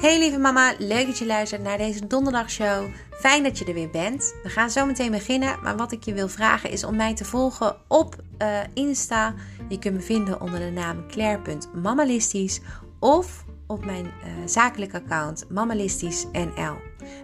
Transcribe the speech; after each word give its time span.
Hey 0.00 0.18
lieve 0.18 0.38
mama, 0.38 0.74
leuk 0.78 1.06
dat 1.06 1.18
je 1.18 1.26
luistert 1.26 1.62
naar 1.62 1.78
deze 1.78 2.06
donderdagshow. 2.06 2.88
Fijn 3.10 3.42
dat 3.42 3.58
je 3.58 3.64
er 3.64 3.74
weer 3.74 3.90
bent. 3.90 4.34
We 4.42 4.48
gaan 4.48 4.70
zo 4.70 4.86
meteen 4.86 5.10
beginnen, 5.10 5.58
maar 5.62 5.76
wat 5.76 5.92
ik 5.92 6.04
je 6.04 6.12
wil 6.12 6.28
vragen 6.28 6.70
is 6.70 6.84
om 6.84 6.96
mij 6.96 7.14
te 7.14 7.24
volgen 7.24 7.76
op 7.88 8.16
uh, 8.42 8.58
Insta. 8.74 9.34
Je 9.68 9.78
kunt 9.78 9.94
me 9.94 10.00
vinden 10.00 10.40
onder 10.40 10.58
de 10.58 10.70
naam 10.70 11.08
claire.mamalistisch 11.08 12.60
of 12.98 13.44
op 13.66 13.84
mijn 13.84 14.04
uh, 14.04 14.32
zakelijke 14.46 14.96
account 14.96 15.50
mamalistisch.nl. 15.50 16.74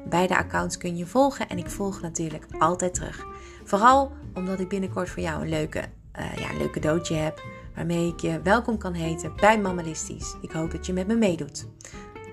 Beide 0.09 0.37
accounts 0.37 0.77
kun 0.77 0.97
je 0.97 1.07
volgen 1.07 1.49
en 1.49 1.59
ik 1.59 1.71
volg 1.71 2.01
natuurlijk 2.01 2.47
altijd 2.59 2.95
terug. 2.95 3.25
Vooral 3.65 4.13
omdat 4.35 4.61
ik 4.61 4.69
binnenkort 4.69 5.11
voor 5.11 5.23
jou 5.23 5.43
een 5.43 5.49
leuke, 5.49 5.79
uh, 6.19 6.37
ja, 6.37 6.51
een 6.51 6.59
leuke 6.59 6.81
cadeautje 6.81 7.15
heb 7.15 7.43
waarmee 7.75 8.09
ik 8.09 8.21
je 8.21 8.41
welkom 8.43 8.79
kan 8.79 8.93
heten 8.93 9.33
bij 9.37 9.59
Mamalistisch. 9.61 10.37
Ik 10.41 10.51
hoop 10.51 10.71
dat 10.71 10.87
je 10.87 10.93
met 10.93 11.07
me 11.07 11.15
meedoet. 11.15 11.67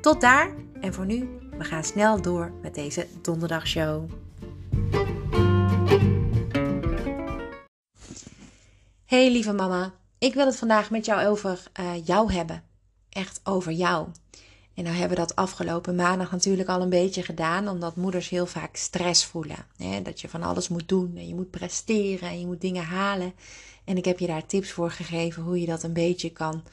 Tot 0.04 0.22
daar 0.22 0.56
en 0.82 0.94
voor 0.94 1.06
nu, 1.06 1.40
we 1.58 1.64
gaan 1.64 1.84
snel 1.84 2.22
door 2.22 2.52
met 2.62 2.76
deze 2.76 3.08
donderdagshow. 3.22 4.10
Hey 9.06 9.32
lieve 9.32 9.54
mama, 9.54 9.94
ik 10.18 10.34
wil 10.34 10.46
het 10.46 10.56
vandaag 10.56 10.90
met 10.90 11.06
jou 11.06 11.28
over 11.28 11.64
uh, 11.80 12.06
jou 12.06 12.34
hebben. 12.34 12.64
Echt 13.10 13.40
over 13.44 13.72
jou. 13.72 14.08
En 14.74 14.84
nou 14.84 14.96
hebben 14.96 15.18
we 15.18 15.24
dat 15.24 15.36
afgelopen 15.36 15.96
maandag 15.96 16.32
natuurlijk 16.32 16.70
al 16.70 16.82
een 16.82 16.90
beetje 16.90 17.24
gedaan, 17.24 17.68
omdat 17.68 17.96
moeders 17.96 18.30
heel 18.30 18.46
vaak 18.46 18.76
stress 18.76 19.26
voelen. 19.26 19.66
Hè? 19.78 20.02
Dat 20.02 20.22
je 20.22 20.30
van 20.30 20.44
alles 20.44 20.68
moet 20.68 20.90
doen 20.90 21.14
en 21.16 21.28
je 21.28 21.36
moet 21.36 21.52
presteren 21.52 22.30
en 22.30 22.40
je 22.40 22.46
moet 22.46 22.62
dingen 22.62 22.84
halen. 22.84 23.34
En 23.84 23.98
ik 23.98 24.06
heb 24.06 24.20
je 24.20 24.28
daar 24.28 24.46
tips 24.46 24.72
voor 24.72 24.92
gegeven 24.92 25.44
hoe 25.44 25.60
je 25.60 25.66
dat 25.66 25.84
een 25.84 25.94
beetje 25.94 26.30
kan, 26.30 26.64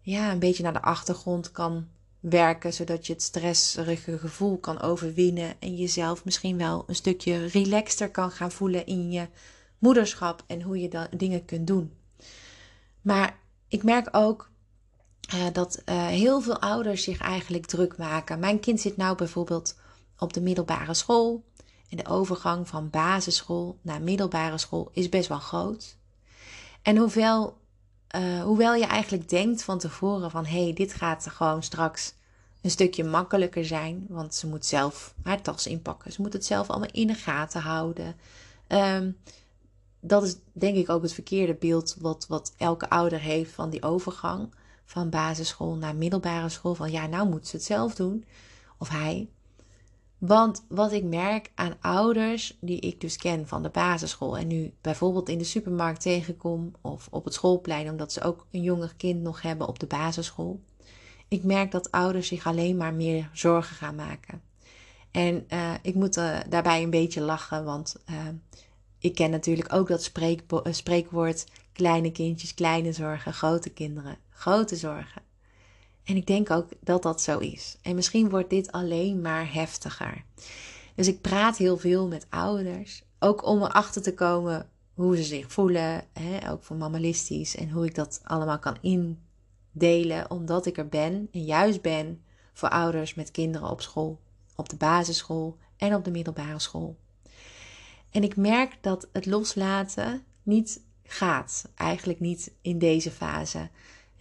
ja, 0.00 0.32
een 0.32 0.38
beetje 0.38 0.62
naar 0.62 0.72
de 0.72 0.82
achtergrond 0.82 1.52
kan 1.52 1.86
werken, 2.22 2.72
zodat 2.72 3.06
je 3.06 3.12
het 3.12 3.22
stressrige 3.22 4.18
gevoel 4.18 4.58
kan 4.58 4.80
overwinnen 4.80 5.54
en 5.58 5.76
jezelf 5.76 6.24
misschien 6.24 6.58
wel 6.58 6.84
een 6.86 6.94
stukje 6.94 7.46
relaxter 7.46 8.10
kan 8.10 8.30
gaan 8.30 8.52
voelen 8.52 8.86
in 8.86 9.10
je 9.12 9.26
moederschap 9.78 10.44
en 10.46 10.62
hoe 10.62 10.80
je 10.80 10.88
dan 10.88 11.06
dingen 11.16 11.44
kunt 11.44 11.66
doen. 11.66 11.92
Maar 13.00 13.38
ik 13.68 13.82
merk 13.82 14.08
ook 14.10 14.50
uh, 15.34 15.46
dat 15.52 15.82
uh, 15.86 16.06
heel 16.06 16.40
veel 16.40 16.58
ouders 16.58 17.02
zich 17.02 17.20
eigenlijk 17.20 17.66
druk 17.66 17.96
maken. 17.96 18.38
Mijn 18.38 18.60
kind 18.60 18.80
zit 18.80 18.96
nou 18.96 19.16
bijvoorbeeld 19.16 19.78
op 20.18 20.32
de 20.32 20.40
middelbare 20.40 20.94
school. 20.94 21.44
En 21.88 21.96
de 21.96 22.06
overgang 22.06 22.68
van 22.68 22.90
basisschool 22.90 23.78
naar 23.82 24.02
middelbare 24.02 24.58
school 24.58 24.90
is 24.92 25.08
best 25.08 25.28
wel 25.28 25.38
groot. 25.38 25.96
En 26.82 26.96
hoewel 26.96 27.60
uh, 28.16 28.42
hoewel 28.42 28.74
je 28.74 28.86
eigenlijk 28.86 29.28
denkt 29.28 29.62
van 29.62 29.78
tevoren 29.78 30.30
van 30.30 30.46
hé, 30.46 30.62
hey, 30.62 30.72
dit 30.72 30.94
gaat 30.94 31.26
gewoon 31.30 31.62
straks 31.62 32.14
een 32.62 32.70
stukje 32.70 33.04
makkelijker 33.04 33.64
zijn, 33.64 34.06
want 34.08 34.34
ze 34.34 34.46
moet 34.46 34.66
zelf 34.66 35.14
haar 35.22 35.42
tas 35.42 35.66
inpakken. 35.66 36.12
Ze 36.12 36.20
moet 36.20 36.32
het 36.32 36.44
zelf 36.44 36.68
allemaal 36.70 36.90
in 36.92 37.06
de 37.06 37.14
gaten 37.14 37.60
houden. 37.60 38.14
Um, 38.68 39.16
dat 40.00 40.22
is 40.22 40.36
denk 40.52 40.76
ik 40.76 40.88
ook 40.88 41.02
het 41.02 41.12
verkeerde 41.12 41.54
beeld 41.54 41.96
wat, 42.00 42.26
wat 42.28 42.54
elke 42.56 42.88
ouder 42.88 43.20
heeft 43.20 43.52
van 43.52 43.70
die 43.70 43.82
overgang 43.82 44.54
van 44.84 45.10
basisschool 45.10 45.74
naar 45.74 45.96
middelbare 45.96 46.48
school. 46.48 46.74
Van 46.74 46.90
ja, 46.90 47.06
nou 47.06 47.28
moet 47.28 47.46
ze 47.48 47.56
het 47.56 47.64
zelf 47.64 47.94
doen. 47.94 48.24
Of 48.78 48.88
hij. 48.88 49.28
Want 50.24 50.64
wat 50.68 50.92
ik 50.92 51.04
merk 51.04 51.50
aan 51.54 51.76
ouders 51.80 52.56
die 52.60 52.80
ik 52.80 53.00
dus 53.00 53.16
ken 53.16 53.48
van 53.48 53.62
de 53.62 53.68
basisschool 53.68 54.38
en 54.38 54.46
nu 54.46 54.72
bijvoorbeeld 54.80 55.28
in 55.28 55.38
de 55.38 55.44
supermarkt 55.44 56.00
tegenkom 56.00 56.72
of 56.80 57.08
op 57.10 57.24
het 57.24 57.34
schoolplein, 57.34 57.90
omdat 57.90 58.12
ze 58.12 58.22
ook 58.22 58.46
een 58.50 58.62
jonger 58.62 58.94
kind 58.96 59.22
nog 59.22 59.42
hebben 59.42 59.68
op 59.68 59.78
de 59.78 59.86
basisschool. 59.86 60.60
Ik 61.28 61.44
merk 61.44 61.70
dat 61.70 61.90
ouders 61.90 62.28
zich 62.28 62.46
alleen 62.46 62.76
maar 62.76 62.94
meer 62.94 63.30
zorgen 63.32 63.76
gaan 63.76 63.94
maken. 63.94 64.42
En 65.10 65.46
uh, 65.48 65.72
ik 65.82 65.94
moet 65.94 66.16
uh, 66.16 66.38
daarbij 66.48 66.82
een 66.82 66.90
beetje 66.90 67.20
lachen, 67.20 67.64
want 67.64 67.96
uh, 68.10 68.16
ik 68.98 69.14
ken 69.14 69.30
natuurlijk 69.30 69.72
ook 69.74 69.88
dat 69.88 70.10
spreekwoord: 70.70 71.46
kleine 71.72 72.12
kindjes, 72.12 72.54
kleine 72.54 72.92
zorgen, 72.92 73.32
grote 73.32 73.70
kinderen, 73.70 74.16
grote 74.30 74.76
zorgen. 74.76 75.22
En 76.04 76.16
ik 76.16 76.26
denk 76.26 76.50
ook 76.50 76.68
dat 76.80 77.02
dat 77.02 77.22
zo 77.22 77.38
is. 77.38 77.76
En 77.82 77.94
misschien 77.94 78.30
wordt 78.30 78.50
dit 78.50 78.72
alleen 78.72 79.20
maar 79.20 79.52
heftiger. 79.52 80.24
Dus 80.94 81.08
ik 81.08 81.20
praat 81.20 81.56
heel 81.56 81.76
veel 81.76 82.08
met 82.08 82.26
ouders. 82.30 83.02
Ook 83.18 83.46
om 83.46 83.62
erachter 83.62 84.02
te 84.02 84.14
komen 84.14 84.68
hoe 84.94 85.16
ze 85.16 85.22
zich 85.22 85.52
voelen. 85.52 86.04
Hè, 86.12 86.50
ook 86.50 86.62
voor 86.62 86.76
mamalistisch. 86.76 87.56
En 87.56 87.70
hoe 87.70 87.86
ik 87.86 87.94
dat 87.94 88.20
allemaal 88.24 88.58
kan 88.58 88.76
indelen. 88.80 90.30
Omdat 90.30 90.66
ik 90.66 90.78
er 90.78 90.88
ben 90.88 91.28
en 91.32 91.44
juist 91.44 91.82
ben 91.82 92.22
voor 92.52 92.68
ouders 92.68 93.14
met 93.14 93.30
kinderen 93.30 93.68
op 93.68 93.80
school. 93.80 94.20
Op 94.56 94.68
de 94.68 94.76
basisschool 94.76 95.56
en 95.76 95.94
op 95.94 96.04
de 96.04 96.10
middelbare 96.10 96.58
school. 96.58 96.96
En 98.10 98.22
ik 98.22 98.36
merk 98.36 98.78
dat 98.80 99.08
het 99.12 99.26
loslaten 99.26 100.24
niet 100.42 100.80
gaat. 101.04 101.68
Eigenlijk 101.74 102.20
niet 102.20 102.52
in 102.60 102.78
deze 102.78 103.10
fase 103.10 103.70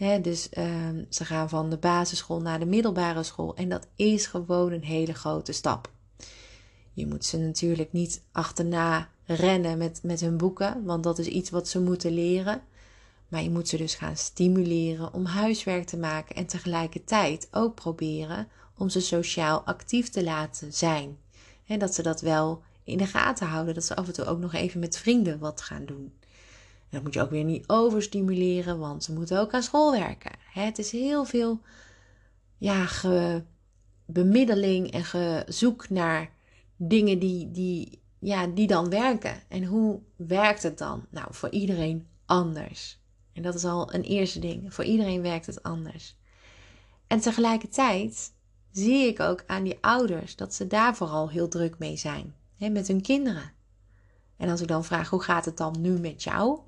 dus 0.01 0.50
um, 0.57 1.06
ze 1.09 1.25
gaan 1.25 1.50
van 1.50 1.69
de 1.69 1.78
basisschool 1.78 2.41
naar 2.41 2.59
de 2.59 2.66
middelbare 2.66 3.23
school. 3.23 3.56
En 3.56 3.69
dat 3.69 3.88
is 3.95 4.25
gewoon 4.25 4.72
een 4.72 4.84
hele 4.84 5.13
grote 5.13 5.51
stap. 5.51 5.91
Je 6.94 7.07
moet 7.07 7.25
ze 7.25 7.38
natuurlijk 7.38 7.91
niet 7.91 8.22
achterna 8.31 9.09
rennen 9.25 9.78
met, 9.78 10.00
met 10.03 10.19
hun 10.19 10.38
boeken, 10.38 10.84
want 10.85 11.03
dat 11.03 11.19
is 11.19 11.28
iets 11.28 11.50
wat 11.50 11.67
ze 11.67 11.81
moeten 11.81 12.13
leren. 12.13 12.61
Maar 13.28 13.44
je 13.44 13.50
moet 13.50 13.67
ze 13.67 13.78
dus 13.78 13.95
gaan 13.95 14.17
stimuleren 14.17 15.13
om 15.13 15.25
huiswerk 15.25 15.85
te 15.85 15.97
maken 15.97 16.35
en 16.35 16.45
tegelijkertijd 16.45 17.47
ook 17.51 17.75
proberen 17.75 18.47
om 18.78 18.90
ze 18.90 19.01
sociaal 19.01 19.61
actief 19.61 20.09
te 20.09 20.23
laten 20.23 20.73
zijn. 20.73 21.17
En 21.67 21.79
dat 21.79 21.95
ze 21.95 22.01
dat 22.01 22.22
wel 22.22 22.61
in 22.84 22.97
de 22.97 23.06
gaten 23.06 23.47
houden, 23.47 23.73
dat 23.73 23.85
ze 23.85 23.95
af 23.95 24.07
en 24.07 24.13
toe 24.13 24.25
ook 24.25 24.40
nog 24.40 24.53
even 24.53 24.79
met 24.79 24.97
vrienden 24.97 25.40
wat 25.40 25.61
gaan 25.61 25.85
doen 25.85 26.13
dat 26.91 27.03
moet 27.03 27.13
je 27.13 27.22
ook 27.22 27.29
weer 27.29 27.44
niet 27.44 27.69
overstimuleren, 27.69 28.79
want 28.79 29.03
ze 29.03 29.13
moeten 29.13 29.40
ook 29.40 29.53
aan 29.53 29.63
school 29.63 29.91
werken. 29.91 30.31
Het 30.53 30.79
is 30.79 30.91
heel 30.91 31.25
veel 31.25 31.62
ja, 32.57 32.88
bemiddeling 34.06 34.91
en 34.91 35.03
gezoek 35.03 35.90
naar 35.90 36.31
dingen 36.75 37.19
die, 37.19 37.52
die, 37.52 38.02
ja, 38.19 38.47
die 38.47 38.68
dan 38.68 38.90
werken. 38.90 39.41
En 39.47 39.63
hoe 39.63 40.00
werkt 40.16 40.63
het 40.63 40.78
dan? 40.78 41.06
Nou, 41.09 41.28
voor 41.29 41.50
iedereen 41.50 42.07
anders. 42.25 43.00
En 43.34 43.41
dat 43.41 43.56
is 43.56 43.66
al 43.66 43.94
een 43.94 44.03
eerste 44.03 44.40
ding. 44.40 44.73
Voor 44.73 44.84
iedereen 44.84 45.22
werkt 45.22 45.46
het 45.46 45.63
anders. 45.63 46.18
En 47.08 47.19
tegelijkertijd 47.19 48.34
zie 48.72 49.08
ik 49.08 49.19
ook 49.19 49.44
aan 49.47 49.63
die 49.63 49.78
ouders 49.81 50.35
dat 50.35 50.53
ze 50.53 50.68
daar 50.68 50.96
vooral 50.96 51.29
heel 51.29 51.47
druk 51.47 51.79
mee 51.79 51.97
zijn. 51.97 52.35
Hè, 52.58 52.69
met 52.69 52.88
hun 52.88 53.02
kinderen. 53.02 53.52
En 54.38 54.50
als 54.50 54.62
ik 54.62 54.68
dan 54.68 54.85
vraag, 54.85 55.09
hoe 55.09 55.23
gaat 55.23 55.46
het 55.46 55.58
dan 55.58 55.75
nu 55.79 56.00
met 56.00 56.23
jou? 56.23 56.59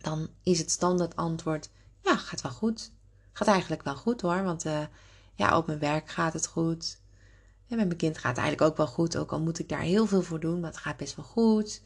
Dan 0.00 0.28
is 0.42 0.58
het 0.58 0.70
standaard 0.70 1.16
antwoord: 1.16 1.68
ja, 2.00 2.16
gaat 2.16 2.42
wel 2.42 2.52
goed. 2.52 2.92
Gaat 3.32 3.48
eigenlijk 3.48 3.82
wel 3.82 3.96
goed 3.96 4.20
hoor, 4.20 4.42
want 4.42 4.64
uh, 4.66 4.82
ja, 5.34 5.56
op 5.56 5.66
mijn 5.66 5.78
werk 5.78 6.08
gaat 6.08 6.32
het 6.32 6.46
goed. 6.46 7.00
En 7.68 7.76
met 7.76 7.86
mijn 7.86 7.98
kind 7.98 8.18
gaat 8.18 8.36
het 8.36 8.44
eigenlijk 8.44 8.70
ook 8.70 8.76
wel 8.76 8.94
goed, 8.94 9.16
ook 9.16 9.32
al 9.32 9.40
moet 9.40 9.58
ik 9.58 9.68
daar 9.68 9.80
heel 9.80 10.06
veel 10.06 10.22
voor 10.22 10.40
doen, 10.40 10.60
maar 10.60 10.70
het 10.70 10.78
gaat 10.78 10.96
best 10.96 11.16
wel 11.16 11.24
goed. 11.24 11.82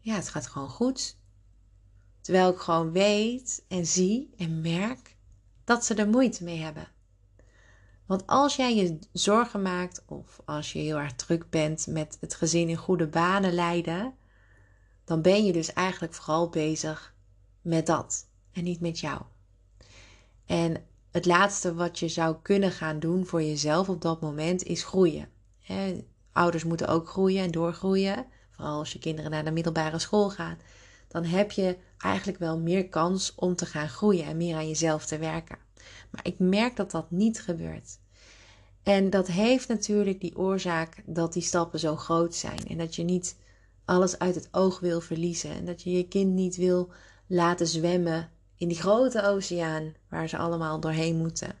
Ja, 0.00 0.14
het 0.14 0.28
gaat 0.28 0.46
gewoon 0.46 0.68
goed. 0.68 1.16
Terwijl 2.20 2.50
ik 2.50 2.58
gewoon 2.58 2.92
weet 2.92 3.64
en 3.68 3.86
zie 3.86 4.30
en 4.36 4.60
merk 4.60 5.16
dat 5.64 5.84
ze 5.84 5.94
er 5.94 6.08
moeite 6.08 6.44
mee 6.44 6.58
hebben. 6.58 6.88
Want 8.06 8.26
als 8.26 8.56
jij 8.56 8.76
je 8.76 8.98
zorgen 9.12 9.62
maakt 9.62 10.02
of 10.06 10.40
als 10.44 10.72
je 10.72 10.78
heel 10.78 10.98
erg 10.98 11.14
druk 11.14 11.50
bent 11.50 11.86
met 11.86 12.16
het 12.20 12.34
gezin 12.34 12.68
in 12.68 12.76
goede 12.76 13.06
banen 13.06 13.52
leiden, 13.52 14.14
dan 15.04 15.22
ben 15.22 15.44
je 15.44 15.52
dus 15.52 15.72
eigenlijk 15.72 16.14
vooral 16.14 16.48
bezig 16.48 17.11
met 17.62 17.86
dat 17.86 18.26
en 18.52 18.64
niet 18.64 18.80
met 18.80 19.00
jou. 19.00 19.22
En 20.46 20.84
het 21.10 21.26
laatste 21.26 21.74
wat 21.74 21.98
je 21.98 22.08
zou 22.08 22.36
kunnen 22.42 22.72
gaan 22.72 22.98
doen 22.98 23.26
voor 23.26 23.42
jezelf 23.42 23.88
op 23.88 24.00
dat 24.00 24.20
moment 24.20 24.62
is 24.62 24.84
groeien. 24.84 25.28
ouders 26.32 26.64
moeten 26.64 26.88
ook 26.88 27.08
groeien 27.08 27.44
en 27.44 27.50
doorgroeien. 27.50 28.26
Vooral 28.50 28.78
als 28.78 28.92
je 28.92 28.98
kinderen 28.98 29.30
naar 29.30 29.44
de 29.44 29.50
middelbare 29.50 29.98
school 29.98 30.30
gaan. 30.30 30.58
Dan 31.08 31.24
heb 31.24 31.50
je 31.50 31.76
eigenlijk 31.98 32.38
wel 32.38 32.58
meer 32.58 32.88
kans 32.88 33.34
om 33.34 33.56
te 33.56 33.66
gaan 33.66 33.88
groeien 33.88 34.24
en 34.24 34.36
meer 34.36 34.56
aan 34.56 34.68
jezelf 34.68 35.06
te 35.06 35.18
werken. 35.18 35.58
Maar 36.10 36.26
ik 36.26 36.38
merk 36.38 36.76
dat 36.76 36.90
dat 36.90 37.10
niet 37.10 37.40
gebeurt. 37.40 37.98
En 38.82 39.10
dat 39.10 39.26
heeft 39.26 39.68
natuurlijk 39.68 40.20
die 40.20 40.36
oorzaak 40.36 41.02
dat 41.06 41.32
die 41.32 41.42
stappen 41.42 41.78
zo 41.78 41.96
groot 41.96 42.34
zijn. 42.34 42.68
En 42.68 42.78
dat 42.78 42.94
je 42.94 43.02
niet 43.02 43.36
alles 43.84 44.18
uit 44.18 44.34
het 44.34 44.48
oog 44.50 44.80
wil 44.80 45.00
verliezen. 45.00 45.50
En 45.50 45.64
dat 45.64 45.82
je 45.82 45.90
je 45.90 46.08
kind 46.08 46.32
niet 46.32 46.56
wil 46.56 46.92
laten 47.34 47.66
zwemmen 47.66 48.30
in 48.56 48.68
die 48.68 48.80
grote 48.80 49.22
oceaan 49.22 49.94
waar 50.08 50.28
ze 50.28 50.36
allemaal 50.38 50.80
doorheen 50.80 51.16
moeten. 51.16 51.54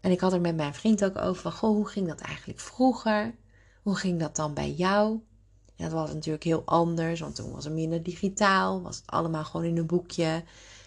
En 0.00 0.10
ik 0.10 0.20
had 0.20 0.32
er 0.32 0.40
met 0.40 0.56
mijn 0.56 0.74
vriend 0.74 1.04
ook 1.04 1.18
over 1.18 1.52
goh, 1.52 1.70
hoe 1.70 1.88
ging 1.88 2.08
dat 2.08 2.20
eigenlijk 2.20 2.60
vroeger? 2.60 3.34
Hoe 3.82 3.96
ging 3.96 4.20
dat 4.20 4.36
dan 4.36 4.54
bij 4.54 4.70
jou? 4.70 5.20
Dat 5.76 5.92
was 5.92 6.12
natuurlijk 6.12 6.44
heel 6.44 6.62
anders, 6.64 7.20
want 7.20 7.34
toen 7.34 7.52
was 7.52 7.64
het 7.64 7.72
minder 7.72 8.02
digitaal, 8.02 8.82
was 8.82 8.96
het 8.96 9.06
allemaal 9.06 9.44
gewoon 9.44 9.66
in 9.66 9.76
een 9.76 9.86
boekje. 9.86 10.42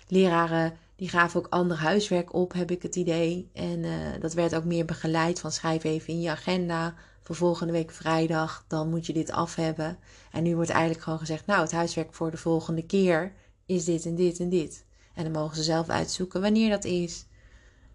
Leraren 0.07 0.73
Die 0.95 1.09
gaven 1.09 1.39
ook 1.39 1.47
ander 1.49 1.77
huiswerk 1.77 2.33
op, 2.33 2.53
heb 2.53 2.71
ik 2.71 2.81
het 2.81 2.95
idee. 2.95 3.49
En 3.53 3.83
uh, 3.83 3.91
dat 4.19 4.33
werd 4.33 4.55
ook 4.55 4.65
meer 4.65 4.85
begeleid 4.85 5.39
van 5.39 5.51
schrijf 5.51 5.83
even 5.83 6.13
in 6.13 6.21
je 6.21 6.29
agenda 6.29 6.93
voor 7.21 7.35
volgende 7.35 7.73
week 7.73 7.91
vrijdag, 7.91 8.65
dan 8.67 8.89
moet 8.89 9.05
je 9.05 9.13
dit 9.13 9.31
af 9.31 9.55
hebben. 9.55 9.97
En 10.31 10.43
nu 10.43 10.55
wordt 10.55 10.69
eigenlijk 10.69 11.03
gewoon 11.03 11.19
gezegd, 11.19 11.45
nou 11.45 11.61
het 11.61 11.71
huiswerk 11.71 12.13
voor 12.13 12.31
de 12.31 12.37
volgende 12.37 12.85
keer 12.85 13.31
is 13.69 13.85
dit 13.85 14.05
en 14.05 14.15
dit 14.15 14.39
en 14.39 14.49
dit. 14.49 14.85
En 15.13 15.23
dan 15.23 15.31
mogen 15.31 15.55
ze 15.55 15.63
zelf 15.63 15.89
uitzoeken 15.89 16.41
wanneer 16.41 16.69
dat 16.69 16.85
is. 16.85 17.25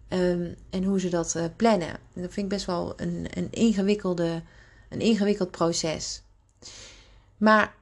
Um, 0.09 0.55
en 0.69 0.83
hoe 0.83 0.99
ze 0.99 1.09
dat 1.09 1.33
uh, 1.37 1.45
plannen. 1.55 1.89
En 1.89 2.21
dat 2.21 2.33
vind 2.33 2.45
ik 2.45 2.49
best 2.49 2.65
wel 2.65 2.93
een, 2.95 3.27
een, 3.33 3.51
ingewikkelde, 3.51 4.41
een 4.89 4.99
ingewikkeld 4.99 5.51
proces. 5.51 6.23
Maar 7.37 7.75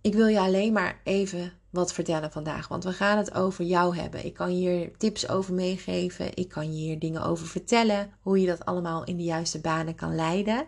ik 0.00 0.14
wil 0.14 0.26
je 0.26 0.40
alleen 0.40 0.72
maar 0.72 1.00
even 1.04 1.52
wat 1.70 1.92
vertellen 1.92 2.32
vandaag. 2.32 2.68
Want 2.68 2.84
we 2.84 2.92
gaan 2.92 3.18
het 3.18 3.34
over 3.34 3.64
jou 3.64 3.96
hebben. 3.96 4.24
Ik 4.24 4.34
kan 4.34 4.48
hier 4.48 4.96
tips 4.96 5.28
over 5.28 5.54
meegeven. 5.54 6.36
Ik 6.36 6.48
kan 6.48 6.74
je 6.74 6.78
hier 6.78 6.98
dingen 6.98 7.22
over 7.22 7.46
vertellen. 7.46 8.10
Hoe 8.20 8.40
je 8.40 8.46
dat 8.46 8.64
allemaal 8.64 9.04
in 9.04 9.16
de 9.16 9.24
juiste 9.24 9.60
banen 9.60 9.94
kan 9.94 10.14
leiden. 10.14 10.66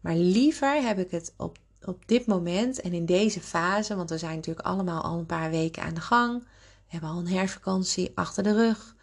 Maar 0.00 0.14
liever 0.14 0.82
heb 0.82 0.98
ik 0.98 1.10
het 1.10 1.34
op, 1.36 1.58
op 1.88 2.02
dit 2.06 2.26
moment 2.26 2.80
en 2.80 2.92
in 2.92 3.06
deze 3.06 3.40
fase. 3.40 3.96
Want 3.96 4.10
we 4.10 4.18
zijn 4.18 4.36
natuurlijk 4.36 4.66
allemaal 4.66 5.02
al 5.02 5.18
een 5.18 5.26
paar 5.26 5.50
weken 5.50 5.82
aan 5.82 5.94
de 5.94 6.00
gang. 6.00 6.42
We 6.42 6.46
hebben 6.86 7.10
al 7.10 7.18
een 7.18 7.28
hervakantie 7.28 8.10
achter 8.14 8.42
de 8.42 8.52
rug. 8.52 8.96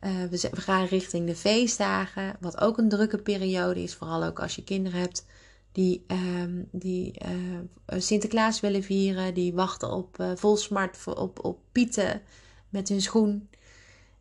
Uh, 0.00 0.10
we, 0.30 0.48
we 0.50 0.60
gaan 0.60 0.84
richting 0.84 1.26
de 1.26 1.36
feestdagen. 1.36 2.36
Wat 2.40 2.60
ook 2.60 2.78
een 2.78 2.88
drukke 2.88 3.18
periode 3.18 3.82
is. 3.82 3.94
Vooral 3.94 4.24
ook 4.24 4.40
als 4.40 4.56
je 4.56 4.64
kinderen 4.64 5.00
hebt 5.00 5.26
die, 5.72 6.04
uh, 6.06 6.18
die 6.70 7.14
uh, 7.26 8.00
Sinterklaas 8.00 8.60
willen 8.60 8.82
vieren, 8.82 9.34
die 9.34 9.54
wachten 9.54 9.90
op 9.90 10.20
uh, 10.20 10.30
volsmart, 10.34 11.04
op, 11.06 11.44
op 11.44 11.58
pieten 11.72 12.22
met 12.68 12.88
hun 12.88 13.02
schoen. 13.02 13.48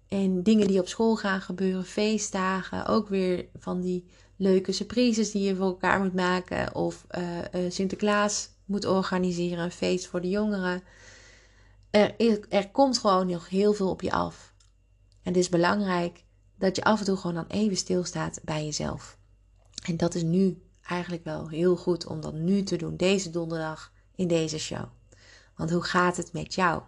En 0.07 0.43
dingen 0.43 0.67
die 0.67 0.79
op 0.79 0.87
school 0.87 1.15
gaan 1.15 1.41
gebeuren, 1.41 1.85
feestdagen, 1.85 2.85
ook 2.85 3.07
weer 3.07 3.45
van 3.59 3.81
die 3.81 4.05
leuke 4.37 4.71
surprises 4.71 5.31
die 5.31 5.43
je 5.43 5.55
voor 5.55 5.65
elkaar 5.65 5.99
moet 5.99 6.13
maken. 6.13 6.75
Of 6.75 7.05
Sinterklaas 7.69 8.49
moet 8.65 8.85
organiseren, 8.85 9.63
een 9.63 9.71
feest 9.71 10.07
voor 10.07 10.21
de 10.21 10.29
jongeren. 10.29 10.83
Er, 11.89 12.15
er 12.49 12.69
komt 12.69 12.97
gewoon 12.97 13.27
nog 13.27 13.49
heel 13.49 13.73
veel 13.73 13.89
op 13.89 14.01
je 14.01 14.11
af. 14.11 14.53
En 15.23 15.33
het 15.33 15.41
is 15.41 15.49
belangrijk 15.49 16.23
dat 16.57 16.75
je 16.75 16.83
af 16.83 16.99
en 16.99 17.05
toe 17.05 17.17
gewoon 17.17 17.35
dan 17.35 17.47
even 17.47 17.77
stilstaat 17.77 18.39
bij 18.43 18.65
jezelf. 18.65 19.17
En 19.85 19.97
dat 19.97 20.15
is 20.15 20.23
nu 20.23 20.61
eigenlijk 20.81 21.23
wel 21.23 21.49
heel 21.49 21.75
goed 21.75 22.05
om 22.05 22.21
dat 22.21 22.33
nu 22.33 22.63
te 22.63 22.75
doen, 22.75 22.97
deze 22.97 23.29
donderdag 23.29 23.91
in 24.15 24.27
deze 24.27 24.59
show. 24.59 24.85
Want 25.55 25.71
hoe 25.71 25.83
gaat 25.83 26.17
het 26.17 26.33
met 26.33 26.53
jou? 26.53 26.81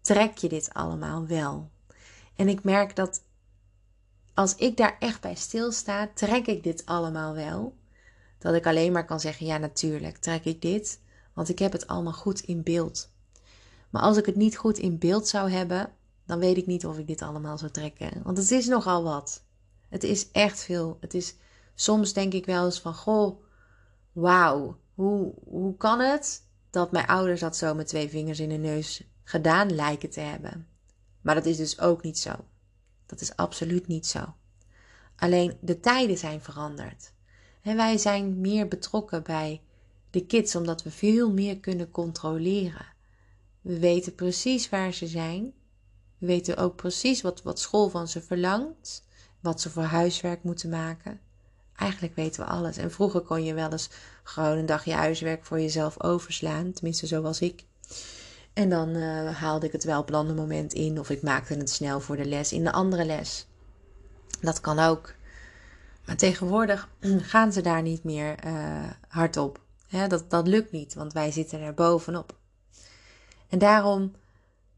Trek 0.00 0.38
je 0.38 0.48
dit 0.48 0.70
allemaal 0.72 1.26
wel? 1.26 1.70
En 2.36 2.48
ik 2.48 2.64
merk 2.64 2.96
dat 2.96 3.22
als 4.38 4.54
ik 4.54 4.76
daar 4.76 4.96
echt 4.98 5.20
bij 5.20 5.34
stilsta, 5.34 6.08
trek 6.14 6.46
ik 6.46 6.62
dit 6.62 6.86
allemaal 6.86 7.34
wel. 7.34 7.76
Dat 8.38 8.54
ik 8.54 8.66
alleen 8.66 8.92
maar 8.92 9.04
kan 9.04 9.20
zeggen: 9.20 9.46
ja, 9.46 9.58
natuurlijk 9.58 10.16
trek 10.16 10.44
ik 10.44 10.62
dit, 10.62 11.00
want 11.32 11.48
ik 11.48 11.58
heb 11.58 11.72
het 11.72 11.86
allemaal 11.86 12.12
goed 12.12 12.40
in 12.40 12.62
beeld. 12.62 13.10
Maar 13.90 14.02
als 14.02 14.16
ik 14.16 14.26
het 14.26 14.36
niet 14.36 14.56
goed 14.56 14.78
in 14.78 14.98
beeld 14.98 15.28
zou 15.28 15.50
hebben, 15.50 15.92
dan 16.26 16.38
weet 16.38 16.56
ik 16.56 16.66
niet 16.66 16.86
of 16.86 16.98
ik 16.98 17.06
dit 17.06 17.22
allemaal 17.22 17.58
zou 17.58 17.70
trekken. 17.70 18.22
Want 18.22 18.38
het 18.38 18.50
is 18.50 18.66
nogal 18.66 19.02
wat. 19.02 19.42
Het 19.88 20.02
is 20.02 20.30
echt 20.30 20.64
veel. 20.64 20.96
Het 21.00 21.14
is 21.14 21.36
soms 21.74 22.12
denk 22.12 22.32
ik 22.32 22.46
wel 22.46 22.64
eens 22.64 22.80
van, 22.80 22.94
goh, 22.94 23.42
wauw, 24.12 24.78
hoe, 24.94 25.34
hoe 25.44 25.76
kan 25.76 26.00
het 26.00 26.42
dat 26.70 26.92
mijn 26.92 27.06
ouders 27.06 27.40
dat 27.40 27.56
zo 27.56 27.74
met 27.74 27.86
twee 27.86 28.08
vingers 28.08 28.40
in 28.40 28.48
de 28.48 28.54
neus 28.54 29.02
gedaan 29.24 29.74
lijken 29.74 30.10
te 30.10 30.20
hebben? 30.20 30.66
Maar 31.20 31.34
dat 31.34 31.46
is 31.46 31.56
dus 31.56 31.80
ook 31.80 32.02
niet 32.02 32.18
zo. 32.18 32.34
Dat 33.08 33.20
is 33.20 33.36
absoluut 33.36 33.86
niet 33.86 34.06
zo. 34.06 34.34
Alleen 35.16 35.56
de 35.60 35.80
tijden 35.80 36.18
zijn 36.18 36.42
veranderd. 36.42 37.12
En 37.62 37.76
wij 37.76 37.98
zijn 37.98 38.40
meer 38.40 38.68
betrokken 38.68 39.22
bij 39.22 39.62
de 40.10 40.26
kids 40.26 40.56
omdat 40.56 40.82
we 40.82 40.90
veel 40.90 41.32
meer 41.32 41.58
kunnen 41.58 41.90
controleren. 41.90 42.86
We 43.60 43.78
weten 43.78 44.14
precies 44.14 44.68
waar 44.68 44.92
ze 44.92 45.06
zijn. 45.06 45.52
We 46.18 46.26
weten 46.26 46.56
ook 46.56 46.76
precies 46.76 47.20
wat, 47.20 47.42
wat 47.42 47.60
school 47.60 47.88
van 47.88 48.08
ze 48.08 48.22
verlangt. 48.22 49.06
Wat 49.40 49.60
ze 49.60 49.70
voor 49.70 49.82
huiswerk 49.82 50.42
moeten 50.42 50.70
maken. 50.70 51.20
Eigenlijk 51.76 52.14
weten 52.14 52.44
we 52.44 52.50
alles. 52.50 52.76
En 52.76 52.90
vroeger 52.90 53.20
kon 53.20 53.44
je 53.44 53.54
wel 53.54 53.70
eens 53.70 53.90
gewoon 54.22 54.58
een 54.58 54.66
dagje 54.66 54.92
huiswerk 54.92 55.44
voor 55.44 55.60
jezelf 55.60 56.02
overslaan. 56.02 56.72
Tenminste, 56.72 57.06
zo 57.06 57.22
was 57.22 57.40
ik. 57.40 57.64
En 58.58 58.68
dan 58.68 58.88
uh, 58.88 59.34
haalde 59.34 59.66
ik 59.66 59.72
het 59.72 59.84
wel 59.84 60.00
op 60.00 60.12
een 60.12 60.34
moment 60.34 60.72
in. 60.72 60.98
Of 60.98 61.10
ik 61.10 61.22
maakte 61.22 61.54
het 61.54 61.70
snel 61.70 62.00
voor 62.00 62.16
de 62.16 62.24
les 62.24 62.52
in 62.52 62.64
de 62.64 62.72
andere 62.72 63.04
les. 63.04 63.46
Dat 64.40 64.60
kan 64.60 64.78
ook. 64.78 65.14
Maar 66.06 66.16
tegenwoordig 66.16 66.88
gaan 67.32 67.52
ze 67.52 67.60
daar 67.60 67.82
niet 67.82 68.04
meer 68.04 68.46
uh, 68.46 68.90
hard 69.08 69.36
op. 69.36 69.60
dat, 70.08 70.30
dat 70.30 70.46
lukt 70.46 70.72
niet, 70.72 70.94
want 70.94 71.12
wij 71.12 71.30
zitten 71.30 71.60
er 71.60 71.74
bovenop. 71.74 72.36
En 73.48 73.58
daarom 73.58 74.12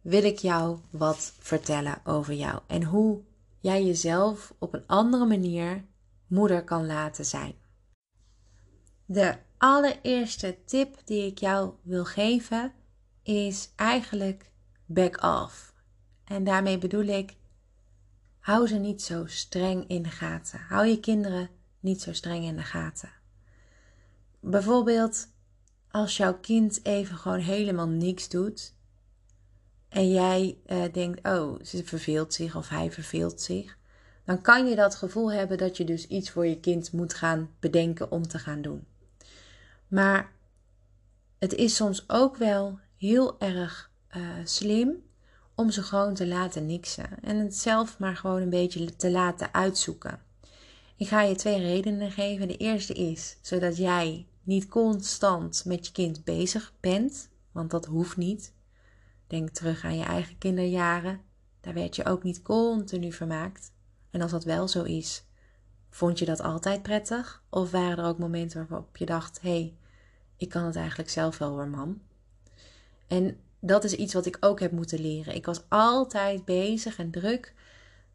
wil 0.00 0.24
ik 0.24 0.38
jou 0.38 0.78
wat 0.90 1.32
vertellen 1.38 2.00
over 2.04 2.34
jou. 2.34 2.60
En 2.66 2.82
hoe 2.82 3.20
jij 3.60 3.84
jezelf 3.84 4.54
op 4.58 4.74
een 4.74 4.86
andere 4.86 5.26
manier 5.26 5.84
moeder 6.26 6.64
kan 6.64 6.86
laten 6.86 7.24
zijn. 7.24 7.54
De 9.04 9.36
allereerste 9.58 10.56
tip 10.64 10.96
die 11.04 11.26
ik 11.26 11.38
jou 11.38 11.72
wil 11.82 12.04
geven 12.04 12.72
is 13.30 13.70
eigenlijk 13.76 14.50
back 14.86 15.22
off. 15.22 15.74
En 16.24 16.44
daarmee 16.44 16.78
bedoel 16.78 17.06
ik, 17.06 17.36
hou 18.38 18.66
ze 18.66 18.76
niet 18.76 19.02
zo 19.02 19.26
streng 19.26 19.88
in 19.88 20.02
de 20.02 20.08
gaten. 20.08 20.60
Hou 20.60 20.86
je 20.86 21.00
kinderen 21.00 21.48
niet 21.80 22.02
zo 22.02 22.12
streng 22.12 22.44
in 22.44 22.56
de 22.56 22.62
gaten. 22.62 23.12
Bijvoorbeeld 24.40 25.28
als 25.90 26.16
jouw 26.16 26.38
kind 26.38 26.84
even 26.84 27.16
gewoon 27.16 27.38
helemaal 27.38 27.88
niks 27.88 28.28
doet 28.28 28.74
en 29.88 30.10
jij 30.10 30.58
uh, 30.66 30.92
denkt, 30.92 31.28
oh, 31.28 31.60
ze 31.62 31.84
verveelt 31.84 32.34
zich 32.34 32.56
of 32.56 32.68
hij 32.68 32.90
verveelt 32.92 33.40
zich, 33.40 33.78
dan 34.24 34.42
kan 34.42 34.68
je 34.68 34.76
dat 34.76 34.94
gevoel 34.94 35.32
hebben 35.32 35.58
dat 35.58 35.76
je 35.76 35.84
dus 35.84 36.06
iets 36.06 36.30
voor 36.30 36.46
je 36.46 36.60
kind 36.60 36.92
moet 36.92 37.14
gaan 37.14 37.50
bedenken 37.60 38.10
om 38.10 38.28
te 38.28 38.38
gaan 38.38 38.62
doen. 38.62 38.86
Maar 39.88 40.32
het 41.38 41.54
is 41.54 41.76
soms 41.76 42.04
ook 42.08 42.36
wel 42.36 42.78
heel 43.00 43.40
erg 43.40 43.90
uh, 44.16 44.22
slim 44.44 45.02
om 45.54 45.70
ze 45.70 45.82
gewoon 45.82 46.14
te 46.14 46.26
laten 46.26 46.66
niksen 46.66 47.22
en 47.22 47.36
het 47.36 47.56
zelf 47.56 47.98
maar 47.98 48.16
gewoon 48.16 48.42
een 48.42 48.50
beetje 48.50 48.96
te 48.96 49.10
laten 49.10 49.54
uitzoeken. 49.54 50.20
Ik 50.96 51.08
ga 51.08 51.22
je 51.22 51.34
twee 51.34 51.60
redenen 51.60 52.10
geven. 52.10 52.48
De 52.48 52.56
eerste 52.56 52.94
is 52.94 53.38
zodat 53.40 53.76
jij 53.76 54.26
niet 54.42 54.68
constant 54.68 55.64
met 55.64 55.86
je 55.86 55.92
kind 55.92 56.24
bezig 56.24 56.72
bent, 56.80 57.28
want 57.52 57.70
dat 57.70 57.84
hoeft 57.84 58.16
niet. 58.16 58.52
Denk 59.26 59.50
terug 59.50 59.84
aan 59.84 59.98
je 59.98 60.04
eigen 60.04 60.38
kinderjaren. 60.38 61.20
Daar 61.60 61.74
werd 61.74 61.96
je 61.96 62.04
ook 62.04 62.22
niet 62.22 62.42
continu 62.42 63.12
vermaakt. 63.12 63.72
En 64.10 64.20
als 64.20 64.30
dat 64.30 64.44
wel 64.44 64.68
zo 64.68 64.82
is, 64.82 65.24
vond 65.90 66.18
je 66.18 66.24
dat 66.24 66.40
altijd 66.40 66.82
prettig? 66.82 67.42
Of 67.50 67.70
waren 67.70 67.98
er 67.98 68.04
ook 68.04 68.18
momenten 68.18 68.66
waarop 68.68 68.96
je 68.96 69.06
dacht: 69.06 69.40
hé, 69.40 69.50
hey, 69.50 69.74
ik 70.36 70.48
kan 70.48 70.64
het 70.64 70.76
eigenlijk 70.76 71.10
zelf 71.10 71.38
wel 71.38 71.50
hoor, 71.50 71.68
mam? 71.68 72.00
En 73.10 73.40
dat 73.60 73.84
is 73.84 73.92
iets 73.92 74.14
wat 74.14 74.26
ik 74.26 74.36
ook 74.40 74.60
heb 74.60 74.72
moeten 74.72 75.00
leren. 75.00 75.34
Ik 75.34 75.46
was 75.46 75.62
altijd 75.68 76.44
bezig 76.44 76.98
en 76.98 77.10
druk 77.10 77.54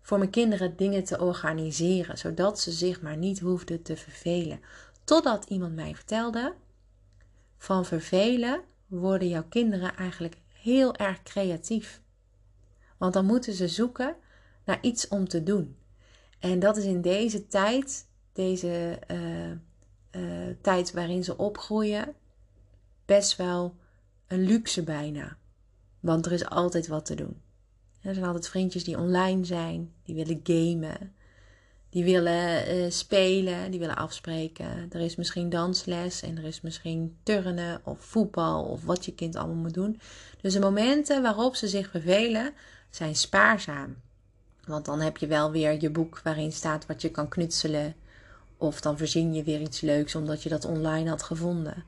voor 0.02 0.18
mijn 0.18 0.30
kinderen 0.30 0.75
dingen 0.75 1.04
te 1.04 1.20
organiseren, 1.20 2.18
zodat 2.18 2.60
ze 2.60 2.72
zich 2.72 3.02
maar 3.02 3.18
niet 3.18 3.40
hoefden 3.40 3.82
te 3.82 3.98
vervelen. 3.98 4.60
Totdat 5.04 5.46
iemand 5.46 5.75
mij 5.75 5.96
vertelde: 5.96 6.54
van 7.58 7.86
vervelen 7.86 8.62
worden 8.88 9.28
jouw 9.28 9.46
kinderen 9.50 9.96
eigenlijk 9.96 10.38
heel 10.54 10.96
erg 10.96 11.24
creatief. 11.24 12.02
Want 12.98 13.14
dan 13.14 13.25
moeten 13.25 13.54
ze 13.54 13.68
zoeken 13.68 14.16
naar 14.66 14.78
iets 14.82 15.08
om 15.08 15.28
te 15.28 15.44
doen. 15.44 15.78
En 16.40 16.60
dat 16.60 16.78
is 16.78 16.84
in 16.84 17.02
deze 17.02 17.48
tijd, 17.48 18.08
deze 18.34 19.00
uh, 19.12 19.52
uh, 19.52 20.56
tijd 20.62 20.92
waarin 20.92 21.24
ze 21.24 21.38
opgroeien, 21.38 22.16
best 23.06 23.36
wel 23.36 23.75
een 24.27 24.41
luxe 24.41 24.84
bijna. 24.84 25.38
Want 26.00 26.25
er 26.25 26.32
is 26.32 26.46
altijd 26.46 26.88
wat 26.88 27.05
te 27.05 27.15
doen. 27.15 27.41
Er 28.01 28.13
zijn 28.13 28.25
altijd 28.25 28.50
vriendjes 28.50 28.84
die 28.84 28.98
online 28.98 29.46
zijn, 29.46 29.94
die 30.03 30.15
willen 30.15 30.39
gamen, 30.44 31.13
die 31.89 32.03
willen 32.03 32.75
uh, 32.75 32.89
spelen, 32.89 33.72
die 33.72 33.79
willen 33.79 33.96
afspreken. 33.96 34.88
Er 34.91 35.00
is 35.00 35.15
misschien 35.15 35.50
dansles 35.50 36.22
en 36.22 36.38
er 36.38 36.44
is 36.44 36.62
misschien 36.62 37.17
turnen 37.24 37.82
of 37.84 38.00
voetbal 38.00 38.63
of 38.63 38.84
wat 38.84 39.05
je 39.05 39.15
kind 39.15 39.36
allemaal 39.36 39.55
moet 39.55 39.74
doen. 39.74 40.00
Dus 40.41 40.53
de 40.53 40.60
momenten 40.60 41.22
waarop 41.22 41.55
ze 41.55 41.67
zich 41.67 41.89
vervelen 41.89 42.53
zijn 42.89 43.15
spaarzaam. 43.15 43.96
Want 44.65 44.86
dan 44.86 45.01
heb 45.01 45.17
je 45.17 45.27
wel 45.27 45.51
weer 45.51 45.82
je 45.82 45.89
boek 45.89 46.20
waarin 46.24 46.51
staat 46.51 46.86
wat 46.86 47.01
je 47.01 47.10
kan 47.10 47.27
knutselen. 47.27 47.96
Of 48.58 48.82
dan 48.82 48.98
verzin 48.98 49.34
je 49.34 49.44
weer 49.44 49.62
iets 49.62 49.82
leuks 49.82 50.15
omdat 50.15 50.44
je 50.44 50.50
dat 50.50 50.65
online 50.65 51.10
had 51.10 51.24
gevonden. 51.24 51.84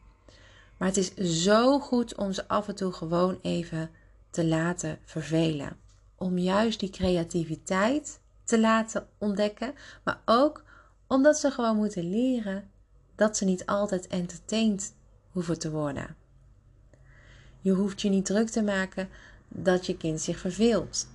Maar 0.77 0.87
het 0.87 0.97
is 0.97 1.43
zo 1.43 1.79
goed 1.79 2.15
om 2.15 2.33
ze 2.33 2.47
af 2.47 2.67
en 2.67 2.75
toe 2.75 2.91
gewoon 2.91 3.39
even 3.41 3.89
te 4.29 4.45
laten 4.45 4.99
vervelen. 5.03 5.77
om 6.19 6.37
juist 6.37 6.79
die 6.79 6.89
creativiteit 6.89 8.19
te 8.43 8.59
laten 8.59 9.07
ontdekken, 9.17 9.73
maar 10.03 10.21
ook 10.25 10.63
omdat 11.07 11.37
ze 11.37 11.51
gewoon 11.51 11.75
moeten 11.75 12.09
leren 12.09 12.69
dat 13.15 13.37
ze 13.37 13.45
niet 13.45 13.65
altijd 13.65 14.07
entertained 14.07 14.93
hoeven 15.31 15.59
te 15.59 15.71
worden. 15.71 16.15
Je 17.61 17.71
hoeft 17.71 18.01
je 18.01 18.09
niet 18.09 18.25
druk 18.25 18.49
te 18.49 18.63
maken 18.63 19.09
dat 19.47 19.85
je 19.85 19.97
kind 19.97 20.21
zich 20.21 20.39
verveelt. 20.39 21.07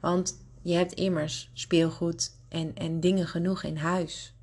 Want 0.00 0.44
je 0.62 0.74
hebt 0.74 0.92
immers 0.92 1.50
speelgoed 1.52 2.30
en, 2.48 2.74
en 2.74 3.00
dingen 3.00 3.26
genoeg 3.26 3.62
in 3.62 3.76
huis. 3.76 4.35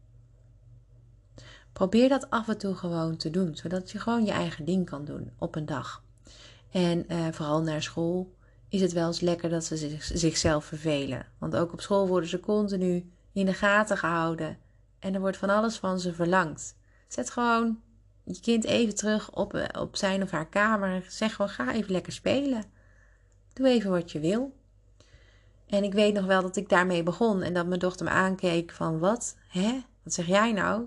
Probeer 1.73 2.09
dat 2.09 2.29
af 2.29 2.47
en 2.47 2.57
toe 2.57 2.75
gewoon 2.75 3.17
te 3.17 3.29
doen, 3.29 3.55
zodat 3.55 3.91
je 3.91 3.99
gewoon 3.99 4.25
je 4.25 4.31
eigen 4.31 4.65
ding 4.65 4.85
kan 4.85 5.05
doen 5.05 5.31
op 5.37 5.55
een 5.55 5.65
dag. 5.65 6.03
En 6.71 7.05
uh, 7.07 7.27
vooral 7.31 7.61
naar 7.61 7.81
school 7.81 8.35
is 8.69 8.81
het 8.81 8.91
wel 8.91 9.07
eens 9.07 9.19
lekker 9.19 9.49
dat 9.49 9.63
ze 9.63 9.77
zich, 9.77 10.03
zichzelf 10.03 10.65
vervelen. 10.65 11.25
Want 11.37 11.55
ook 11.55 11.73
op 11.73 11.81
school 11.81 12.07
worden 12.07 12.29
ze 12.29 12.39
continu 12.39 13.11
in 13.31 13.45
de 13.45 13.53
gaten 13.53 13.97
gehouden. 13.97 14.57
En 14.99 15.13
er 15.13 15.19
wordt 15.19 15.37
van 15.37 15.49
alles 15.49 15.77
van 15.77 15.99
ze 15.99 16.13
verlangd. 16.13 16.75
Zet 17.07 17.29
gewoon 17.29 17.79
je 18.23 18.39
kind 18.39 18.63
even 18.63 18.95
terug 18.95 19.31
op, 19.31 19.53
eh, 19.53 19.81
op 19.81 19.95
zijn 19.95 20.23
of 20.23 20.31
haar 20.31 20.47
kamer. 20.47 21.05
Zeg 21.07 21.35
gewoon: 21.35 21.51
ga 21.51 21.73
even 21.73 21.91
lekker 21.91 22.13
spelen. 22.13 22.63
Doe 23.53 23.67
even 23.67 23.91
wat 23.91 24.11
je 24.11 24.19
wil. 24.19 24.55
En 25.67 25.83
ik 25.83 25.93
weet 25.93 26.13
nog 26.13 26.25
wel 26.25 26.41
dat 26.41 26.55
ik 26.55 26.69
daarmee 26.69 27.03
begon 27.03 27.41
en 27.41 27.53
dat 27.53 27.67
mijn 27.67 27.79
dochter 27.79 28.05
me 28.05 28.11
aankeek 28.11 28.71
van 28.71 28.99
wat? 28.99 29.35
Hè? 29.47 29.83
Wat 30.03 30.13
zeg 30.13 30.25
jij 30.25 30.51
nou? 30.51 30.85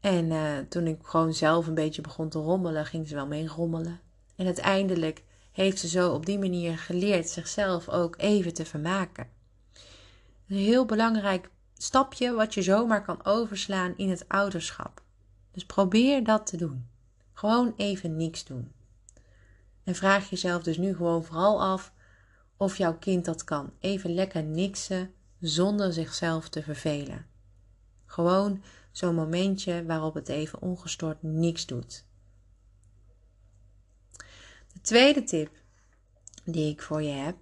En 0.00 0.24
uh, 0.24 0.58
toen 0.68 0.86
ik 0.86 0.98
gewoon 1.02 1.34
zelf 1.34 1.66
een 1.66 1.74
beetje 1.74 2.02
begon 2.02 2.28
te 2.28 2.38
rommelen, 2.38 2.86
ging 2.86 3.08
ze 3.08 3.14
wel 3.14 3.26
mee 3.26 3.46
rommelen. 3.46 4.00
En 4.36 4.46
uiteindelijk 4.46 5.22
heeft 5.52 5.78
ze 5.78 5.88
zo 5.88 6.12
op 6.12 6.26
die 6.26 6.38
manier 6.38 6.78
geleerd 6.78 7.28
zichzelf 7.28 7.88
ook 7.88 8.14
even 8.18 8.54
te 8.54 8.64
vermaken. 8.64 9.28
Een 10.48 10.56
heel 10.56 10.84
belangrijk 10.84 11.50
stapje 11.74 12.32
wat 12.32 12.54
je 12.54 12.62
zomaar 12.62 13.04
kan 13.04 13.24
overslaan 13.24 13.96
in 13.96 14.10
het 14.10 14.28
ouderschap. 14.28 15.02
Dus 15.50 15.66
probeer 15.66 16.24
dat 16.24 16.46
te 16.46 16.56
doen. 16.56 16.86
Gewoon 17.32 17.74
even 17.76 18.16
niks 18.16 18.44
doen. 18.44 18.72
En 19.84 19.94
vraag 19.94 20.30
jezelf 20.30 20.62
dus 20.62 20.76
nu 20.76 20.94
gewoon 20.94 21.24
vooral 21.24 21.62
af 21.62 21.92
of 22.56 22.76
jouw 22.76 22.98
kind 22.98 23.24
dat 23.24 23.44
kan. 23.44 23.72
Even 23.78 24.14
lekker 24.14 24.42
niksen 24.42 25.12
zonder 25.40 25.92
zichzelf 25.92 26.48
te 26.48 26.62
vervelen. 26.62 27.26
Gewoon 28.06 28.62
zo'n 28.90 29.14
momentje 29.14 29.84
waarop 29.84 30.14
het 30.14 30.28
even 30.28 30.62
ongestoord 30.62 31.22
niks 31.22 31.66
doet. 31.66 32.04
De 34.72 34.80
tweede 34.80 35.22
tip 35.22 35.50
die 36.44 36.70
ik 36.70 36.82
voor 36.82 37.02
je 37.02 37.12
heb 37.12 37.36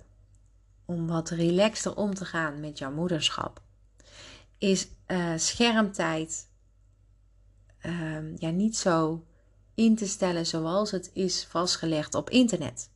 om 0.84 1.06
wat 1.06 1.28
relaxter 1.28 1.96
om 1.96 2.14
te 2.14 2.24
gaan 2.24 2.60
met 2.60 2.78
jouw 2.78 2.92
moederschap 2.92 3.62
is 4.58 4.88
uh, 5.06 5.32
schermtijd 5.36 6.48
uh, 7.82 8.36
ja, 8.36 8.50
niet 8.50 8.76
zo 8.76 9.24
in 9.74 9.96
te 9.96 10.06
stellen 10.06 10.46
zoals 10.46 10.90
het 10.90 11.10
is 11.12 11.44
vastgelegd 11.44 12.14
op 12.14 12.30
internet. 12.30 12.90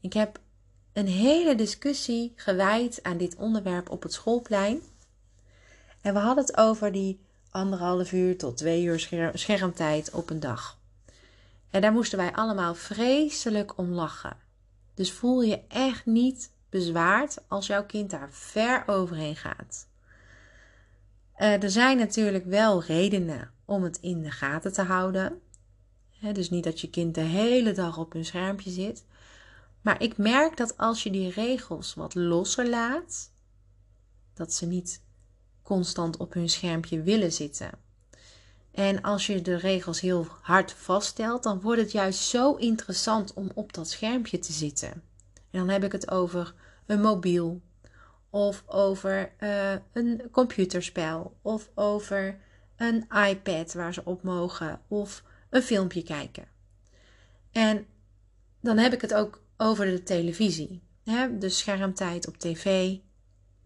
Ik 0.00 0.12
heb 0.12 0.40
een 0.92 1.06
hele 1.06 1.54
discussie 1.54 2.32
gewijd 2.36 3.02
aan 3.02 3.16
dit 3.16 3.36
onderwerp 3.36 3.90
op 3.90 4.02
het 4.02 4.12
schoolplein. 4.12 4.80
En 6.00 6.14
we 6.14 6.20
hadden 6.20 6.44
het 6.44 6.56
over 6.56 6.92
die 6.92 7.20
anderhalf 7.50 8.12
uur 8.12 8.38
tot 8.38 8.56
twee 8.56 8.84
uur 8.84 9.30
schermtijd 9.34 10.10
op 10.10 10.30
een 10.30 10.40
dag. 10.40 10.78
En 11.70 11.80
daar 11.80 11.92
moesten 11.92 12.18
wij 12.18 12.32
allemaal 12.32 12.74
vreselijk 12.74 13.78
om 13.78 13.90
lachen. 13.90 14.36
Dus 14.94 15.12
voel 15.12 15.42
je 15.42 15.60
echt 15.68 16.06
niet 16.06 16.50
bezwaard 16.68 17.38
als 17.48 17.66
jouw 17.66 17.84
kind 17.86 18.10
daar 18.10 18.28
ver 18.32 18.82
overheen 18.86 19.36
gaat. 19.36 19.86
Uh, 21.38 21.62
er 21.62 21.70
zijn 21.70 21.98
natuurlijk 21.98 22.44
wel 22.44 22.82
redenen 22.82 23.50
om 23.64 23.82
het 23.82 23.98
in 24.00 24.22
de 24.22 24.30
gaten 24.30 24.72
te 24.72 24.82
houden. 24.82 25.40
dus 26.32 26.50
niet 26.50 26.64
dat 26.64 26.80
je 26.80 26.90
kind 26.90 27.14
de 27.14 27.20
hele 27.20 27.72
dag 27.72 27.98
op 27.98 28.14
een 28.14 28.24
schermpje 28.24 28.70
zit. 28.70 29.04
Maar 29.80 30.02
ik 30.02 30.16
merk 30.16 30.56
dat 30.56 30.78
als 30.78 31.02
je 31.02 31.10
die 31.10 31.30
regels 31.30 31.94
wat 31.94 32.14
losser 32.14 32.68
laat, 32.68 33.30
dat 34.34 34.52
ze 34.52 34.66
niet 34.66 35.02
constant 35.68 36.16
op 36.16 36.32
hun 36.32 36.48
schermpje 36.48 37.02
willen 37.02 37.32
zitten. 37.32 37.70
En 38.70 39.02
als 39.02 39.26
je 39.26 39.42
de 39.42 39.56
regels 39.56 40.00
heel 40.00 40.26
hard 40.40 40.72
vaststelt, 40.72 41.42
dan 41.42 41.60
wordt 41.60 41.80
het 41.80 41.92
juist 41.92 42.20
zo 42.20 42.54
interessant 42.54 43.34
om 43.34 43.50
op 43.54 43.72
dat 43.72 43.88
schermpje 43.88 44.38
te 44.38 44.52
zitten. 44.52 44.90
En 45.50 45.58
dan 45.58 45.68
heb 45.68 45.84
ik 45.84 45.92
het 45.92 46.10
over 46.10 46.54
een 46.86 47.00
mobiel, 47.00 47.60
of 48.30 48.62
over 48.66 49.32
uh, 49.40 49.72
een 49.92 50.22
computerspel, 50.30 51.36
of 51.42 51.70
over 51.74 52.38
een 52.76 53.06
iPad 53.28 53.72
waar 53.72 53.94
ze 53.94 54.04
op 54.04 54.22
mogen, 54.22 54.80
of 54.88 55.22
een 55.50 55.62
filmpje 55.62 56.02
kijken. 56.02 56.48
En 57.52 57.86
dan 58.60 58.78
heb 58.78 58.92
ik 58.92 59.00
het 59.00 59.14
ook 59.14 59.42
over 59.56 59.86
de 59.86 60.02
televisie. 60.02 60.82
Hè? 61.04 61.38
De 61.38 61.48
schermtijd 61.48 62.28
op 62.28 62.38
tv, 62.38 62.96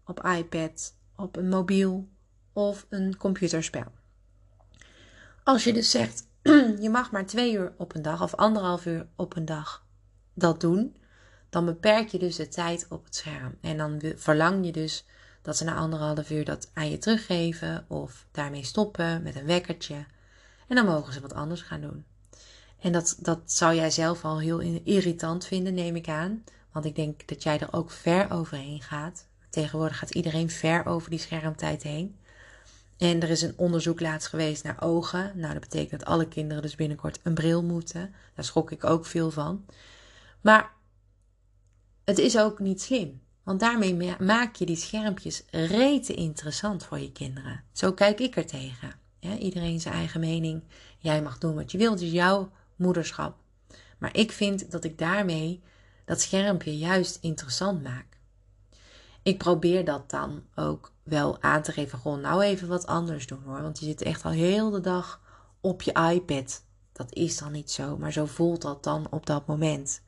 op 0.05 0.23
iPad, 0.25 0.93
op 1.23 1.35
een 1.35 1.49
mobiel 1.49 2.07
of 2.53 2.85
een 2.89 3.17
computerspel. 3.17 3.85
Als 5.43 5.63
je 5.63 5.73
dus 5.73 5.91
zegt, 5.91 6.27
je 6.83 6.89
mag 6.89 7.11
maar 7.11 7.25
twee 7.25 7.53
uur 7.53 7.73
op 7.77 7.95
een 7.95 8.01
dag 8.01 8.21
of 8.21 8.35
anderhalf 8.35 8.85
uur 8.85 9.07
op 9.15 9.35
een 9.35 9.45
dag 9.45 9.85
dat 10.33 10.61
doen, 10.61 10.95
dan 11.49 11.65
beperk 11.65 12.07
je 12.07 12.19
dus 12.19 12.35
de 12.35 12.47
tijd 12.47 12.85
op 12.89 13.03
het 13.03 13.15
scherm. 13.15 13.57
En 13.61 13.77
dan 13.77 14.01
verlang 14.15 14.65
je 14.65 14.71
dus 14.71 15.05
dat 15.41 15.57
ze 15.57 15.63
na 15.63 15.75
anderhalf 15.75 16.29
uur 16.29 16.45
dat 16.45 16.71
aan 16.73 16.89
je 16.89 16.97
teruggeven 16.97 17.85
of 17.87 18.25
daarmee 18.31 18.63
stoppen 18.63 19.23
met 19.23 19.35
een 19.35 19.45
wekkertje. 19.45 20.05
En 20.67 20.75
dan 20.75 20.85
mogen 20.85 21.13
ze 21.13 21.21
wat 21.21 21.33
anders 21.33 21.61
gaan 21.61 21.81
doen. 21.81 22.05
En 22.79 22.91
dat, 22.91 23.17
dat 23.19 23.39
zou 23.45 23.75
jij 23.75 23.91
zelf 23.91 24.25
al 24.25 24.39
heel 24.39 24.59
irritant 24.83 25.45
vinden, 25.45 25.73
neem 25.73 25.95
ik 25.95 26.07
aan. 26.07 26.43
Want 26.71 26.85
ik 26.85 26.95
denk 26.95 27.27
dat 27.27 27.43
jij 27.43 27.59
er 27.59 27.73
ook 27.73 27.91
ver 27.91 28.31
overheen 28.31 28.81
gaat. 28.81 29.27
Tegenwoordig 29.53 29.97
gaat 29.97 30.15
iedereen 30.15 30.49
ver 30.49 30.85
over 30.85 31.09
die 31.09 31.19
schermtijd 31.19 31.83
heen. 31.83 32.17
En 32.97 33.21
er 33.21 33.29
is 33.29 33.41
een 33.41 33.53
onderzoek 33.57 33.99
laatst 33.99 34.27
geweest 34.27 34.63
naar 34.63 34.81
ogen. 34.81 35.31
Nou, 35.35 35.53
dat 35.53 35.61
betekent 35.61 35.99
dat 35.99 36.09
alle 36.09 36.27
kinderen 36.27 36.61
dus 36.61 36.75
binnenkort 36.75 37.19
een 37.23 37.33
bril 37.33 37.63
moeten. 37.63 38.13
Daar 38.35 38.45
schrok 38.45 38.71
ik 38.71 38.83
ook 38.83 39.05
veel 39.05 39.31
van. 39.31 39.65
Maar 40.41 40.71
het 42.03 42.17
is 42.17 42.37
ook 42.37 42.59
niet 42.59 42.81
slim. 42.81 43.21
Want 43.43 43.59
daarmee 43.59 44.15
maak 44.19 44.55
je 44.55 44.65
die 44.65 44.75
schermpjes 44.75 45.43
rete 45.51 46.13
interessant 46.13 46.85
voor 46.85 46.99
je 46.99 47.11
kinderen. 47.11 47.63
Zo 47.71 47.91
kijk 47.91 48.19
ik 48.19 48.35
er 48.35 48.45
tegen. 48.45 48.91
Iedereen 49.39 49.81
zijn 49.81 49.93
eigen 49.93 50.19
mening. 50.19 50.63
Jij 50.97 51.21
mag 51.21 51.37
doen 51.37 51.55
wat 51.55 51.71
je 51.71 51.77
wilt. 51.77 52.01
Is 52.01 52.11
jouw 52.11 52.51
moederschap. 52.75 53.35
Maar 53.97 54.15
ik 54.17 54.31
vind 54.31 54.71
dat 54.71 54.83
ik 54.83 54.97
daarmee 54.97 55.61
dat 56.05 56.21
schermpje 56.21 56.77
juist 56.77 57.17
interessant 57.21 57.83
maak. 57.83 58.12
Ik 59.23 59.37
probeer 59.37 59.85
dat 59.85 60.09
dan 60.09 60.43
ook 60.55 60.91
wel 61.03 61.41
aan 61.41 61.61
te 61.61 61.71
geven. 61.71 61.99
Gewoon 61.99 62.21
nou 62.21 62.41
even 62.41 62.67
wat 62.67 62.85
anders 62.85 63.27
doen 63.27 63.43
hoor. 63.45 63.61
Want 63.61 63.79
je 63.79 63.85
zit 63.85 64.01
echt 64.01 64.25
al 64.25 64.31
heel 64.31 64.69
de 64.69 64.81
dag 64.81 65.21
op 65.61 65.81
je 65.81 66.11
iPad. 66.13 66.63
Dat 66.91 67.13
is 67.13 67.37
dan 67.37 67.51
niet 67.51 67.71
zo, 67.71 67.97
maar 67.97 68.11
zo 68.11 68.25
voelt 68.25 68.61
dat 68.61 68.83
dan 68.83 69.07
op 69.09 69.25
dat 69.25 69.47
moment. 69.47 70.01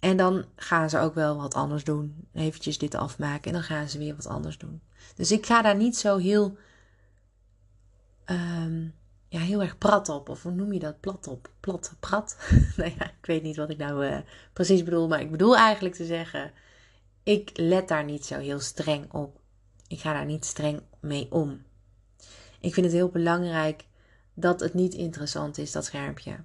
En 0.00 0.16
dan 0.16 0.44
gaan 0.56 0.90
ze 0.90 0.98
ook 0.98 1.14
wel 1.14 1.36
wat 1.36 1.54
anders 1.54 1.84
doen. 1.84 2.28
Eventjes 2.32 2.78
dit 2.78 2.94
afmaken 2.94 3.44
en 3.44 3.52
dan 3.52 3.62
gaan 3.62 3.88
ze 3.88 3.98
weer 3.98 4.16
wat 4.16 4.26
anders 4.26 4.58
doen. 4.58 4.82
Dus 5.14 5.32
ik 5.32 5.46
ga 5.46 5.62
daar 5.62 5.76
niet 5.76 5.96
zo 5.96 6.16
heel 6.16 6.56
um, 8.26 8.94
ja, 9.28 9.40
heel 9.40 9.62
erg 9.62 9.78
prat 9.78 10.08
op. 10.08 10.28
Of 10.28 10.42
hoe 10.42 10.52
noem 10.52 10.72
je 10.72 10.78
dat? 10.78 11.00
Plat 11.00 11.26
op. 11.26 11.50
Plat, 11.60 11.94
prat. 12.00 12.36
nou 12.76 12.92
ja, 12.98 13.04
ik 13.04 13.26
weet 13.26 13.42
niet 13.42 13.56
wat 13.56 13.70
ik 13.70 13.78
nou 13.78 14.06
uh, 14.06 14.18
precies 14.52 14.82
bedoel. 14.82 15.08
Maar 15.08 15.20
ik 15.20 15.30
bedoel 15.30 15.56
eigenlijk 15.56 15.94
te 15.94 16.04
zeggen, 16.04 16.52
ik 17.22 17.50
let 17.54 17.88
daar 17.88 18.04
niet 18.04 18.26
zo 18.26 18.38
heel 18.38 18.60
streng 18.60 19.12
op. 19.12 19.40
Ik 19.86 20.00
ga 20.00 20.12
daar 20.12 20.24
niet 20.24 20.44
streng 20.44 20.82
mee 21.00 21.26
om. 21.30 21.62
Ik 22.60 22.74
vind 22.74 22.86
het 22.86 22.94
heel 22.94 23.08
belangrijk 23.08 23.84
dat 24.34 24.60
het 24.60 24.74
niet 24.74 24.94
interessant 24.94 25.58
is, 25.58 25.72
dat 25.72 25.84
schermpje. 25.84 26.36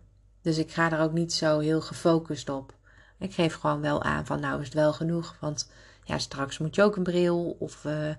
Dus 0.41 0.57
ik 0.57 0.71
ga 0.71 0.91
er 0.91 0.99
ook 0.99 1.13
niet 1.13 1.33
zo 1.33 1.59
heel 1.59 1.81
gefocust 1.81 2.49
op. 2.49 2.75
Ik 3.19 3.33
geef 3.33 3.53
gewoon 3.55 3.81
wel 3.81 4.03
aan 4.03 4.25
van 4.25 4.39
nou 4.39 4.59
is 4.59 4.65
het 4.65 4.73
wel 4.73 4.93
genoeg. 4.93 5.37
Want 5.39 5.71
ja, 6.03 6.17
straks 6.17 6.57
moet 6.57 6.75
je 6.75 6.83
ook 6.83 6.95
een 6.95 7.03
bril 7.03 7.55
of 7.59 7.83
uh, 7.85 8.09
uh, 8.09 8.15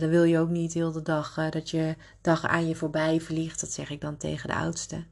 dan 0.00 0.08
wil 0.08 0.22
je 0.22 0.38
ook 0.38 0.48
niet 0.48 0.72
heel 0.72 0.92
de 0.92 1.02
dag 1.02 1.36
uh, 1.36 1.50
dat 1.50 1.70
je 1.70 1.96
dag 2.20 2.44
aan 2.44 2.68
je 2.68 2.74
voorbij 2.74 3.20
vliegt. 3.20 3.60
Dat 3.60 3.72
zeg 3.72 3.90
ik 3.90 4.00
dan 4.00 4.16
tegen 4.16 4.48
de 4.48 4.54
oudste. 4.54 5.04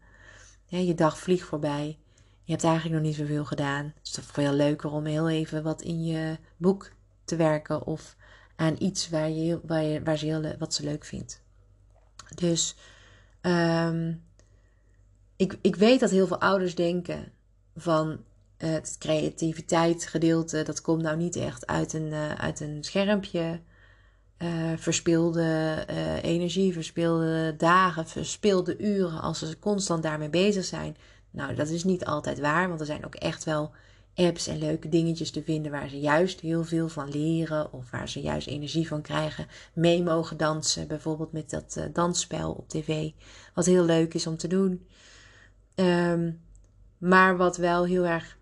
Je 0.66 0.94
dag 0.94 1.18
vliegt 1.18 1.46
voorbij. 1.46 1.98
Je 2.44 2.52
hebt 2.52 2.64
eigenlijk 2.64 2.94
nog 2.94 3.04
niet 3.04 3.16
zoveel 3.16 3.44
gedaan. 3.44 3.84
Het 3.84 4.06
is 4.06 4.10
toch 4.10 4.24
veel 4.24 4.52
leuker 4.52 4.90
om 4.90 5.04
heel 5.04 5.28
even 5.28 5.62
wat 5.62 5.82
in 5.82 6.04
je 6.04 6.38
boek 6.56 6.92
te 7.24 7.36
werken. 7.36 7.86
Of 7.86 8.16
aan 8.56 8.76
iets 8.78 9.08
waar, 9.08 9.30
je, 9.30 9.60
waar, 9.62 9.82
je, 9.82 10.02
waar 10.02 10.18
ze 10.18 10.26
heel, 10.26 10.54
wat 10.58 10.74
ze 10.74 10.84
leuk 10.84 11.04
vindt. 11.04 11.42
Dus 12.34 12.76
um, 13.42 14.24
ik, 15.36 15.58
ik 15.60 15.76
weet 15.76 16.00
dat 16.00 16.10
heel 16.10 16.26
veel 16.26 16.40
ouders 16.40 16.74
denken 16.74 17.32
van 17.76 18.24
het 18.56 18.96
creativiteit 18.98 20.06
gedeelte, 20.06 20.62
dat 20.62 20.80
komt 20.80 21.02
nou 21.02 21.16
niet 21.16 21.36
echt 21.36 21.66
uit 21.66 21.92
een, 21.92 22.12
uit 22.38 22.60
een 22.60 22.84
schermpje. 22.84 23.60
verspilde 24.76 25.84
energie, 26.22 26.72
verspilde 26.72 27.54
dagen, 27.56 28.08
verspilde 28.08 28.78
uren 28.78 29.20
als 29.20 29.38
ze 29.38 29.58
constant 29.58 30.02
daarmee 30.02 30.30
bezig 30.30 30.64
zijn. 30.64 30.96
Nou, 31.34 31.54
dat 31.54 31.68
is 31.68 31.84
niet 31.84 32.04
altijd 32.04 32.40
waar, 32.40 32.68
want 32.68 32.80
er 32.80 32.86
zijn 32.86 33.04
ook 33.04 33.14
echt 33.14 33.44
wel 33.44 33.72
apps 34.14 34.46
en 34.46 34.58
leuke 34.58 34.88
dingetjes 34.88 35.30
te 35.30 35.42
vinden 35.42 35.72
waar 35.72 35.88
ze 35.88 36.00
juist 36.00 36.40
heel 36.40 36.64
veel 36.64 36.88
van 36.88 37.08
leren 37.08 37.72
of 37.72 37.90
waar 37.90 38.08
ze 38.08 38.20
juist 38.20 38.46
energie 38.46 38.88
van 38.88 39.02
krijgen. 39.02 39.46
Mee 39.72 40.02
mogen 40.02 40.36
dansen, 40.36 40.86
bijvoorbeeld 40.86 41.32
met 41.32 41.50
dat 41.50 41.74
uh, 41.78 41.84
dansspel 41.92 42.52
op 42.52 42.68
tv, 42.68 43.10
wat 43.54 43.66
heel 43.66 43.84
leuk 43.84 44.14
is 44.14 44.26
om 44.26 44.36
te 44.36 44.48
doen. 44.48 44.86
Ehm, 45.74 46.32
maar 46.98 47.36
wat 47.36 47.56
wel 47.56 47.84
heel 47.84 48.04
erg 48.04 48.38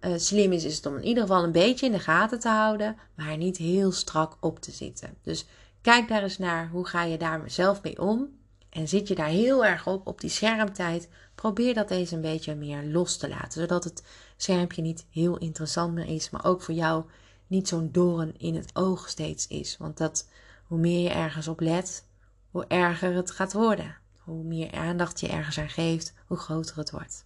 uh, 0.00 0.12
slim 0.16 0.52
is, 0.52 0.64
is 0.64 0.76
het 0.76 0.86
om 0.86 0.96
in 0.96 1.04
ieder 1.04 1.22
geval 1.22 1.44
een 1.44 1.52
beetje 1.52 1.86
in 1.86 1.92
de 1.92 1.98
gaten 1.98 2.40
te 2.40 2.48
houden, 2.48 2.96
maar 3.14 3.36
niet 3.36 3.56
heel 3.56 3.92
strak 3.92 4.36
op 4.40 4.60
te 4.60 4.70
zitten. 4.70 5.16
Dus 5.22 5.46
kijk 5.80 6.08
daar 6.08 6.22
eens 6.22 6.38
naar, 6.38 6.68
hoe 6.68 6.86
ga 6.86 7.04
je 7.04 7.18
daar 7.18 7.50
zelf 7.50 7.82
mee 7.82 8.00
om? 8.00 8.28
En 8.72 8.88
zit 8.88 9.08
je 9.08 9.14
daar 9.14 9.28
heel 9.28 9.64
erg 9.64 9.86
op, 9.86 10.06
op 10.06 10.20
die 10.20 10.30
schermtijd, 10.30 11.08
probeer 11.42 11.74
dat 11.74 11.90
eens 11.90 12.10
een 12.10 12.20
beetje 12.20 12.54
meer 12.54 12.84
los 12.84 13.16
te 13.16 13.28
laten. 13.28 13.60
Zodat 13.60 13.84
het 13.84 14.02
schermpje 14.36 14.82
niet 14.82 15.06
heel 15.10 15.38
interessant 15.38 15.94
meer 15.94 16.06
is, 16.06 16.30
maar 16.30 16.44
ook 16.44 16.62
voor 16.62 16.74
jou 16.74 17.04
niet 17.46 17.68
zo'n 17.68 17.92
doorn 17.92 18.38
in 18.38 18.54
het 18.54 18.76
oog 18.76 19.08
steeds 19.08 19.46
is. 19.46 19.76
Want 19.76 19.96
dat, 19.96 20.28
hoe 20.66 20.78
meer 20.78 21.02
je 21.02 21.10
ergens 21.10 21.48
op 21.48 21.60
let, 21.60 22.06
hoe 22.50 22.66
erger 22.66 23.14
het 23.14 23.30
gaat 23.30 23.52
worden. 23.52 23.96
Hoe 24.18 24.44
meer 24.44 24.72
aandacht 24.72 25.20
je 25.20 25.28
ergens 25.28 25.58
aan 25.58 25.68
geeft, 25.68 26.14
hoe 26.26 26.36
groter 26.36 26.76
het 26.76 26.90
wordt. 26.90 27.24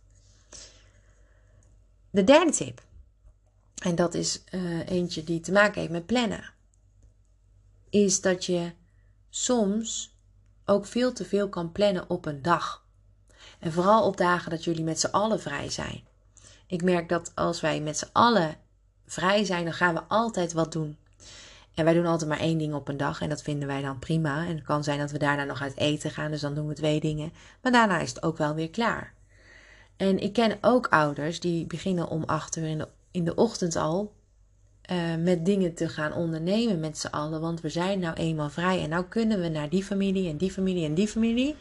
De 2.10 2.24
derde 2.24 2.52
tip, 2.52 2.84
en 3.82 3.94
dat 3.94 4.14
is 4.14 4.44
uh, 4.50 4.88
eentje 4.88 5.24
die 5.24 5.40
te 5.40 5.52
maken 5.52 5.80
heeft 5.80 5.92
met 5.92 6.06
plannen, 6.06 6.52
is 7.90 8.20
dat 8.20 8.44
je 8.44 8.72
soms 9.30 10.16
ook 10.64 10.86
veel 10.86 11.12
te 11.12 11.24
veel 11.24 11.48
kan 11.48 11.72
plannen 11.72 12.10
op 12.10 12.26
een 12.26 12.42
dag. 12.42 12.85
En 13.58 13.72
vooral 13.72 14.04
op 14.04 14.16
dagen 14.16 14.50
dat 14.50 14.64
jullie 14.64 14.84
met 14.84 15.00
z'n 15.00 15.06
allen 15.06 15.40
vrij 15.40 15.70
zijn. 15.70 16.00
Ik 16.66 16.82
merk 16.82 17.08
dat 17.08 17.32
als 17.34 17.60
wij 17.60 17.80
met 17.80 17.98
z'n 17.98 18.08
allen 18.12 18.56
vrij 19.06 19.44
zijn, 19.44 19.64
dan 19.64 19.72
gaan 19.72 19.94
we 19.94 20.02
altijd 20.08 20.52
wat 20.52 20.72
doen. 20.72 20.96
En 21.74 21.84
wij 21.84 21.94
doen 21.94 22.06
altijd 22.06 22.30
maar 22.30 22.40
één 22.40 22.58
ding 22.58 22.74
op 22.74 22.88
een 22.88 22.96
dag 22.96 23.20
en 23.20 23.28
dat 23.28 23.42
vinden 23.42 23.68
wij 23.68 23.82
dan 23.82 23.98
prima. 23.98 24.46
En 24.46 24.54
het 24.54 24.64
kan 24.64 24.84
zijn 24.84 24.98
dat 24.98 25.10
we 25.10 25.18
daarna 25.18 25.44
nog 25.44 25.62
uit 25.62 25.76
eten 25.76 26.10
gaan, 26.10 26.30
dus 26.30 26.40
dan 26.40 26.54
doen 26.54 26.66
we 26.66 26.74
twee 26.74 27.00
dingen. 27.00 27.32
Maar 27.62 27.72
daarna 27.72 27.98
is 27.98 28.08
het 28.08 28.22
ook 28.22 28.36
wel 28.36 28.54
weer 28.54 28.70
klaar. 28.70 29.14
En 29.96 30.18
ik 30.18 30.32
ken 30.32 30.58
ook 30.60 30.86
ouders 30.86 31.40
die 31.40 31.66
beginnen 31.66 32.08
om 32.08 32.24
acht 32.24 32.56
uur 32.56 32.66
in 32.66 32.78
de, 32.78 32.88
in 33.10 33.24
de 33.24 33.34
ochtend 33.34 33.76
al 33.76 34.12
uh, 34.90 35.16
met 35.22 35.44
dingen 35.44 35.74
te 35.74 35.88
gaan 35.88 36.12
ondernemen 36.12 36.80
met 36.80 36.98
z'n 36.98 37.06
allen. 37.06 37.40
Want 37.40 37.60
we 37.60 37.68
zijn 37.68 37.98
nou 37.98 38.14
eenmaal 38.14 38.50
vrij 38.50 38.82
en 38.82 38.88
nou 38.88 39.04
kunnen 39.04 39.40
we 39.40 39.48
naar 39.48 39.68
die 39.68 39.84
familie 39.84 40.28
en 40.28 40.36
die 40.36 40.50
familie 40.50 40.84
en 40.84 40.94
die 40.94 41.08
familie. 41.08 41.56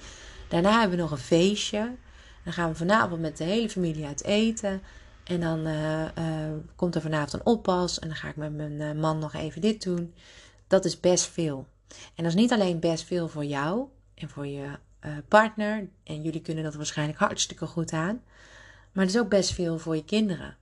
Daarna 0.48 0.80
hebben 0.80 0.98
we 0.98 1.04
nog 1.04 1.12
een 1.12 1.18
feestje. 1.18 1.96
Dan 2.44 2.54
gaan 2.54 2.70
we 2.70 2.76
vanavond 2.76 3.22
met 3.22 3.38
de 3.38 3.44
hele 3.44 3.70
familie 3.70 4.06
uit 4.06 4.24
eten. 4.24 4.82
En 5.24 5.40
dan 5.40 5.68
uh, 5.68 6.02
uh, 6.02 6.08
komt 6.76 6.96
er 6.96 7.02
vanavond 7.02 7.34
een 7.34 7.46
oppas. 7.46 8.00
En 8.00 8.08
dan 8.08 8.18
ga 8.18 8.28
ik 8.28 8.36
met 8.36 8.54
mijn 8.54 9.00
man 9.00 9.20
nog 9.20 9.34
even 9.34 9.62
dit 9.62 9.84
doen. 9.84 10.14
Dat 10.68 10.86
is 10.86 11.00
best 11.00 11.26
veel. 11.26 11.68
En 11.88 12.24
dat 12.24 12.34
is 12.34 12.40
niet 12.40 12.52
alleen 12.52 12.80
best 12.80 13.04
veel 13.04 13.28
voor 13.28 13.46
jou 13.46 13.88
en 14.16 14.30
voor 14.30 14.48
je 14.48 14.66
partner. 15.28 15.88
En 16.04 16.22
jullie 16.22 16.42
kunnen 16.42 16.64
dat 16.64 16.76
waarschijnlijk 16.76 17.20
hartstikke 17.20 17.66
goed 17.66 17.92
aan. 17.92 18.22
Maar 18.92 19.06
het 19.06 19.14
is 19.14 19.22
ook 19.22 19.30
best 19.30 19.54
veel 19.54 19.80
voor 19.80 19.96
je 19.96 20.06
kinderen. 20.06 20.56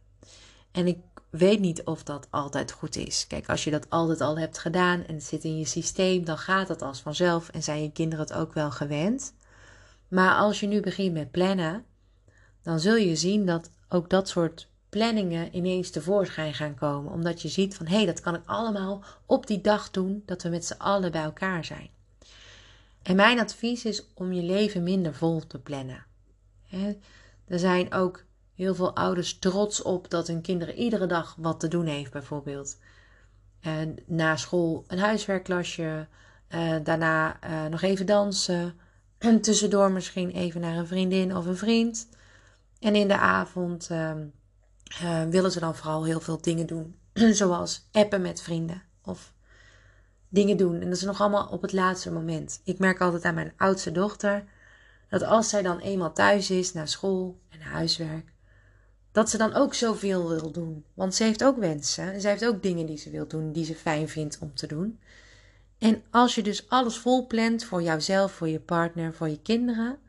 En 0.72 0.88
ik 0.88 0.98
weet 1.30 1.60
niet 1.60 1.84
of 1.84 2.04
dat 2.04 2.28
altijd 2.30 2.72
goed 2.72 2.96
is. 2.96 3.28
Kijk, 3.28 3.50
als 3.50 3.64
je 3.64 3.72
dat 3.72 3.90
altijd 3.90 4.22
al 4.22 4.38
hebt 4.38 4.58
gedaan 4.58 5.06
en 5.06 5.14
het 5.14 5.24
zit 5.24 5.44
in 5.44 5.58
je 5.58 5.66
systeem, 5.66 6.26
dan 6.26 6.38
gaat 6.38 6.68
dat 6.68 6.82
als 6.82 7.02
vanzelf 7.02 7.50
en 7.50 7.64
zijn 7.64 7.82
je 7.82 7.92
kinderen 7.92 8.26
het 8.26 8.34
ook 8.34 8.54
wel 8.54 8.72
gewend. 8.72 9.34
Maar 10.14 10.36
als 10.36 10.60
je 10.60 10.68
nu 10.68 10.82
begint 10.82 11.14
met 11.14 11.32
plannen, 11.32 11.86
dan 12.62 12.80
zul 12.80 12.96
je 12.96 13.16
zien 13.16 13.46
dat 13.46 13.70
ook 13.90 14.10
dat 14.10 14.30
soort 14.30 14.70
planningen 14.90 15.56
ineens 15.56 15.90
tevoorschijn 15.90 16.54
gaan 16.54 16.76
komen. 16.76 17.12
Omdat 17.12 17.42
je 17.42 17.48
ziet 17.48 17.76
van 17.76 17.88
hé, 17.88 17.96
hey, 17.96 18.06
dat 18.06 18.20
kan 18.20 18.36
ik 18.36 18.42
allemaal 18.46 19.04
op 19.26 19.48
die 19.48 19.62
dag 19.62 19.92
doen 19.92 20.24
dat 20.26 20.44
we 20.44 20.50
met 20.50 20.66
z'n 20.66 20.78
allen 20.78 21.12
bij 21.12 21.24
elkaar 21.24 21.66
zijn. 21.66 21.90
En 23.02 23.16
mijn 23.16 23.40
advies 23.40 23.86
is 23.86 24.08
om 24.14 24.34
je 24.34 24.42
leven 24.42 24.84
minder 24.84 25.14
vol 25.14 25.48
te 25.48 25.60
plannen. 25.60 26.06
Er 27.48 27.60
zijn 27.60 27.94
ook 27.94 28.24
heel 28.56 28.76
veel 28.76 28.96
ouders 28.96 29.40
trots 29.40 29.82
op 29.82 30.10
dat 30.10 30.28
hun 30.28 30.42
kinderen 30.42 30.76
iedere 30.76 31.06
dag 31.06 31.36
wat 31.38 31.60
te 31.60 31.68
doen 31.68 31.86
heeft, 31.86 32.12
bijvoorbeeld. 32.12 32.78
En 33.60 33.96
na 34.06 34.36
school 34.36 34.84
een 34.88 35.00
huiswerkklasje, 35.00 36.08
uh, 36.50 36.76
daarna 36.84 37.40
uh, 37.44 37.66
nog 37.66 37.82
even 37.82 38.06
dansen, 38.06 38.80
en 39.24 39.42
tussendoor 39.42 39.92
misschien 39.92 40.30
even 40.30 40.62
naar 40.62 40.78
een 40.78 40.88
vriendin 40.88 41.36
of 41.36 41.46
een 41.46 41.58
vriend. 41.58 42.08
En 42.80 42.96
in 42.96 43.08
de 43.08 43.18
avond 43.18 43.90
uh, 43.92 45.24
willen 45.30 45.52
ze 45.52 45.60
dan 45.60 45.76
vooral 45.76 46.06
heel 46.06 46.20
veel 46.20 46.42
dingen 46.42 46.68
doen, 46.68 46.96
zoals 47.42 47.88
appen 47.92 48.22
met 48.22 48.42
vrienden 48.42 48.82
of 49.04 49.34
dingen 50.30 50.58
doen. 50.58 50.74
En 50.74 50.88
dat 50.88 50.98
is 50.98 51.04
nog 51.04 51.22
allemaal 51.22 51.48
op 51.48 51.62
het 51.62 51.74
laatste 51.74 52.12
moment. 52.12 52.62
Ik 52.64 52.80
merk 52.80 53.02
altijd 53.02 53.24
aan 53.24 53.34
mijn 53.34 53.54
oudste 53.58 53.92
dochter 53.92 54.44
dat 55.10 55.24
als 55.24 55.50
zij 55.50 55.62
dan 55.62 55.80
eenmaal 55.80 56.14
thuis 56.14 56.50
is 56.50 56.74
na 56.74 56.86
school 56.86 57.40
en 57.50 57.62
huiswerk, 57.62 58.34
dat 59.12 59.30
ze 59.30 59.38
dan 59.38 59.54
ook 59.54 59.74
zoveel 59.74 60.30
wil 60.30 60.52
doen. 60.52 60.86
Want 60.94 61.16
ze 61.16 61.24
heeft 61.24 61.44
ook 61.44 61.58
wensen. 61.58 62.14
En 62.14 62.22
ze 62.22 62.28
heeft 62.28 62.46
ook 62.46 62.64
dingen 62.64 62.86
die 62.86 62.98
ze 62.98 63.10
wil 63.10 63.28
doen, 63.28 63.52
die 63.52 63.66
ze 63.66 63.76
fijn 63.76 64.10
vindt 64.10 64.38
om 64.40 64.54
te 64.54 64.68
doen. 64.68 65.00
En 65.84 66.04
als 66.10 66.36
je 66.36 66.44
dus 66.44 66.70
alles 66.70 66.98
vol 66.98 67.28
plant 67.28 67.64
voor 67.64 67.82
jouzelf, 67.82 68.32
voor 68.32 68.48
je 68.48 68.60
partner, 68.60 69.14
voor 69.14 69.30
je 69.30 69.42
kinderen, 69.42 70.00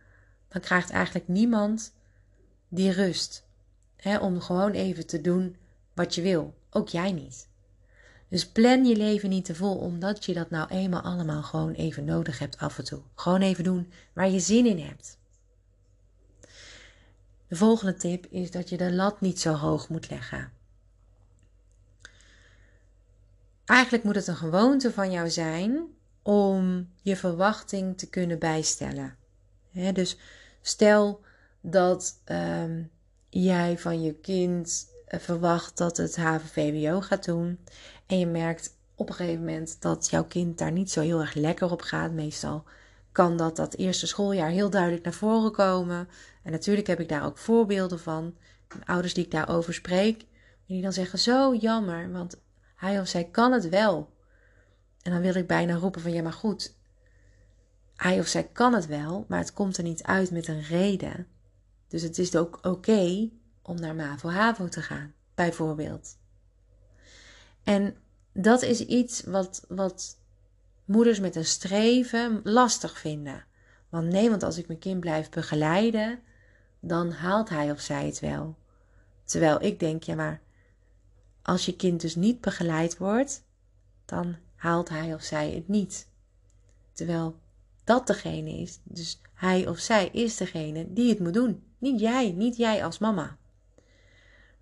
dan 0.48 0.60
krijgt 0.60 0.90
eigenlijk 0.90 1.28
niemand 1.28 1.94
die 2.68 2.90
rust. 2.90 3.44
Hè, 3.96 4.18
om 4.18 4.40
gewoon 4.40 4.70
even 4.70 5.06
te 5.06 5.20
doen 5.20 5.56
wat 5.94 6.14
je 6.14 6.22
wil. 6.22 6.54
Ook 6.70 6.88
jij 6.88 7.12
niet. 7.12 7.48
Dus 8.28 8.48
plan 8.48 8.84
je 8.84 8.96
leven 8.96 9.28
niet 9.28 9.44
te 9.44 9.54
vol, 9.54 9.76
omdat 9.76 10.24
je 10.24 10.34
dat 10.34 10.50
nou 10.50 10.68
eenmaal 10.68 11.00
allemaal 11.00 11.42
gewoon 11.42 11.72
even 11.72 12.04
nodig 12.04 12.38
hebt 12.38 12.58
af 12.58 12.78
en 12.78 12.84
toe. 12.84 13.00
Gewoon 13.14 13.40
even 13.40 13.64
doen 13.64 13.92
waar 14.12 14.30
je 14.30 14.40
zin 14.40 14.66
in 14.66 14.78
hebt. 14.78 15.18
De 17.48 17.56
volgende 17.56 17.94
tip 17.94 18.26
is 18.26 18.50
dat 18.50 18.68
je 18.68 18.76
de 18.76 18.92
lat 18.92 19.20
niet 19.20 19.40
zo 19.40 19.52
hoog 19.52 19.88
moet 19.88 20.10
leggen. 20.10 20.52
Eigenlijk 23.64 24.04
moet 24.04 24.14
het 24.14 24.26
een 24.26 24.36
gewoonte 24.36 24.92
van 24.92 25.10
jou 25.10 25.30
zijn 25.30 25.86
om 26.22 26.88
je 27.02 27.16
verwachting 27.16 27.98
te 27.98 28.08
kunnen 28.08 28.38
bijstellen. 28.38 29.16
dus 29.92 30.18
stel 30.60 31.20
dat 31.60 32.20
ehm, 32.24 32.82
jij 33.28 33.78
van 33.78 34.02
je 34.02 34.14
kind 34.14 34.86
eh, 35.06 35.20
verwacht 35.20 35.76
dat 35.76 35.96
het 35.96 36.16
HAVO-VWO 36.16 37.00
gaat 37.00 37.24
doen 37.24 37.58
en 38.06 38.18
je 38.18 38.26
merkt 38.26 38.76
op 38.94 39.08
een 39.08 39.14
gegeven 39.14 39.44
moment 39.44 39.76
dat 39.80 40.10
jouw 40.10 40.24
kind 40.24 40.58
daar 40.58 40.72
niet 40.72 40.90
zo 40.90 41.00
heel 41.00 41.20
erg 41.20 41.34
lekker 41.34 41.70
op 41.70 41.82
gaat. 41.82 42.12
Meestal 42.12 42.64
kan 43.12 43.36
dat 43.36 43.56
dat 43.56 43.74
eerste 43.74 44.06
schooljaar 44.06 44.50
heel 44.50 44.70
duidelijk 44.70 45.04
naar 45.04 45.12
voren 45.12 45.52
komen. 45.52 46.08
En 46.42 46.52
natuurlijk 46.52 46.86
heb 46.86 47.00
ik 47.00 47.08
daar 47.08 47.24
ook 47.24 47.38
voorbeelden 47.38 47.98
van. 47.98 48.34
Ouders 48.84 49.14
die 49.14 49.24
ik 49.24 49.30
daarover 49.30 49.74
spreek. 49.74 50.24
Die 50.66 50.82
dan 50.82 50.92
zeggen: 50.92 51.18
Zo 51.18 51.54
jammer, 51.54 52.12
want 52.12 52.40
hij 52.74 53.00
of 53.00 53.08
zij 53.08 53.24
kan 53.24 53.52
het 53.52 53.68
wel. 53.68 54.12
En 55.02 55.12
dan 55.12 55.20
wil 55.20 55.34
ik 55.34 55.46
bijna 55.46 55.74
roepen: 55.74 56.00
van 56.00 56.12
ja, 56.12 56.22
maar 56.22 56.32
goed. 56.32 56.74
Hij 57.96 58.18
of 58.18 58.26
zij 58.26 58.44
kan 58.52 58.74
het 58.74 58.86
wel, 58.86 59.24
maar 59.28 59.38
het 59.38 59.52
komt 59.52 59.76
er 59.76 59.82
niet 59.82 60.02
uit 60.02 60.30
met 60.30 60.48
een 60.48 60.62
reden. 60.62 61.26
Dus 61.88 62.02
het 62.02 62.18
is 62.18 62.36
ook 62.36 62.58
oké 62.62 63.30
om 63.62 63.80
naar 63.80 63.94
MAVO-HAVO 63.94 64.68
te 64.68 64.82
gaan, 64.82 65.14
bijvoorbeeld. 65.34 66.16
En 67.64 67.96
dat 68.32 68.62
is 68.62 68.80
iets 68.80 69.22
wat, 69.22 69.64
wat 69.68 70.18
moeders 70.84 71.20
met 71.20 71.36
een 71.36 71.44
streven 71.44 72.40
lastig 72.44 72.98
vinden. 72.98 73.44
Want 73.88 74.08
nee, 74.08 74.30
want 74.30 74.42
als 74.42 74.58
ik 74.58 74.66
mijn 74.66 74.78
kind 74.78 75.00
blijf 75.00 75.30
begeleiden, 75.30 76.18
dan 76.80 77.10
haalt 77.10 77.48
hij 77.48 77.70
of 77.70 77.80
zij 77.80 78.06
het 78.06 78.20
wel. 78.20 78.56
Terwijl 79.24 79.62
ik 79.62 79.80
denk, 79.80 80.02
ja 80.02 80.14
maar 80.14 80.40
als 81.44 81.66
je 81.66 81.76
kind 81.76 82.00
dus 82.00 82.14
niet 82.14 82.40
begeleid 82.40 82.98
wordt, 82.98 83.42
dan 84.04 84.36
haalt 84.54 84.88
hij 84.88 85.14
of 85.14 85.22
zij 85.22 85.50
het 85.50 85.68
niet. 85.68 86.08
Terwijl 86.92 87.38
dat 87.84 88.06
degene 88.06 88.50
is, 88.50 88.78
dus 88.82 89.20
hij 89.34 89.68
of 89.68 89.78
zij 89.78 90.08
is 90.08 90.36
degene 90.36 90.92
die 90.92 91.08
het 91.08 91.18
moet 91.18 91.34
doen. 91.34 91.62
Niet 91.78 92.00
jij, 92.00 92.30
niet 92.30 92.56
jij 92.56 92.84
als 92.84 92.98
mama. 92.98 93.36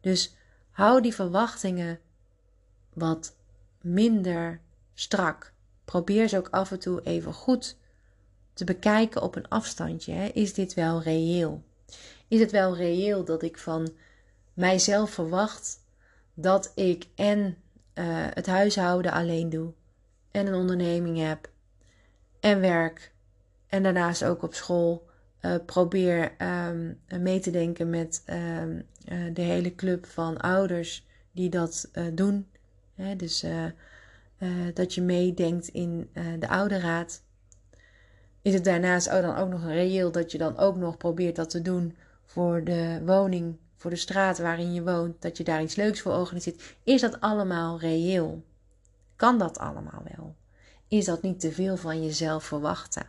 Dus 0.01 0.35
hou 0.71 1.03
die 1.03 1.15
verwachtingen 1.15 2.01
wat 2.93 3.37
minder 3.81 4.61
strak. 4.95 5.53
Probeer 5.85 6.29
ze 6.29 6.37
ook 6.37 6.49
af 6.49 6.71
en 6.71 6.79
toe 6.79 7.03
even 7.03 7.33
goed 7.33 7.77
te 8.53 8.65
bekijken 8.65 9.23
op 9.23 9.37
een 9.37 9.49
afstandje. 9.49 10.13
Hè? 10.13 10.27
Is 10.27 10.55
dit 10.55 10.75
wel 10.75 11.03
reëel? 11.03 11.63
Is 12.29 12.41
het 12.41 12.51
wel 12.51 12.77
reëel 12.77 13.25
dat 13.25 13.43
ik 13.43 13.59
van 13.59 13.93
mijzelf 14.55 15.11
verwacht 15.11 15.81
dat 16.43 16.73
ik 16.75 17.07
en 17.15 17.39
uh, 17.95 18.05
het 18.31 18.47
huishouden 18.47 19.13
alleen 19.13 19.51
doe, 19.51 19.73
en 20.31 20.47
een 20.47 20.55
onderneming 20.55 21.19
heb, 21.19 21.51
en 22.41 22.61
werk, 22.61 23.13
en 23.67 23.83
daarnaast 23.83 24.25
ook 24.25 24.43
op 24.43 24.55
school 24.55 25.09
uh, 25.41 25.55
probeer 25.67 26.33
um, 26.69 27.01
mee 27.21 27.41
te 27.41 27.51
denken 27.51 27.91
met 27.91 28.23
um, 28.31 28.83
uh, 29.13 29.35
de 29.35 29.43
hele 29.43 29.75
club 29.75 30.07
van 30.07 30.37
ouders 30.37 31.07
die 31.33 31.51
dat 31.51 31.91
doen. 32.15 32.47
Hè, 32.95 33.17
dus 33.17 33.45
dat 34.75 34.95
je 34.95 35.03
meedenkt 35.03 35.69
in 35.69 36.11
de 36.39 36.49
ouderraad. 36.49 37.23
Is 38.43 38.55
het 38.55 38.65
daarnaast 38.65 39.11
ook 39.11 39.23
dan 39.23 39.37
ook 39.37 39.49
nog 39.49 39.65
reëel 39.65 40.13
dat 40.13 40.33
je 40.33 40.39
dan 40.39 40.57
ook 40.57 40.77
nog 40.77 40.97
probeert 40.97 41.37
dat 41.37 41.51
te 41.51 41.63
doen 41.63 41.97
voor 42.25 42.65
de 42.65 43.03
woning, 43.05 43.57
voor 43.83 43.91
de 43.91 43.97
straat 43.97 44.39
waarin 44.39 44.75
je 44.75 44.83
woont, 44.83 45.23
dat 45.23 45.37
je 45.37 45.45
daar 45.45 45.63
iets 45.63 45.75
leuks 45.75 46.01
voor 46.01 46.31
zit? 46.37 46.75
Is 46.83 47.01
dat 47.01 47.21
allemaal 47.21 47.79
reëel? 47.79 48.43
Kan 49.17 49.39
dat 49.39 49.59
allemaal 49.59 50.03
wel? 50.17 50.35
Is 50.89 51.05
dat 51.05 51.23
niet 51.23 51.41
te 51.41 51.53
veel 51.53 51.77
van 51.77 52.05
jezelf 52.05 52.45
verwachten? 52.45 53.07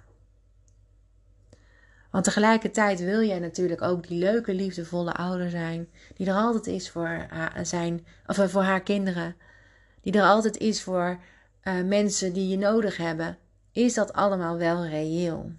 Want 2.12 2.24
tegelijkertijd 2.24 3.00
wil 3.00 3.24
jij 3.24 3.40
natuurlijk 3.40 3.82
ook 3.82 4.08
die 4.08 4.18
leuke, 4.18 4.54
liefdevolle 4.54 5.14
ouder 5.14 5.50
zijn. 5.50 5.90
Die 6.16 6.28
er 6.28 6.36
altijd 6.36 6.68
is 6.68 6.90
voor 6.90 7.08
haar, 7.30 7.66
zijn, 7.66 8.06
of 8.28 8.38
eh, 8.38 8.48
voor 8.48 8.64
haar 8.64 8.82
kinderen. 8.82 9.36
Die 10.02 10.14
er 10.14 10.24
altijd 10.24 10.58
is 10.58 10.82
voor 10.84 11.20
uh, 11.64 11.84
mensen 11.84 12.34
die 12.34 12.48
je 12.48 12.58
nodig 12.58 12.98
hebben. 12.98 13.38
Is 13.72 13.94
dat 13.94 14.14
allemaal 14.14 14.58
wel 14.58 14.86
reëel? 14.86 15.52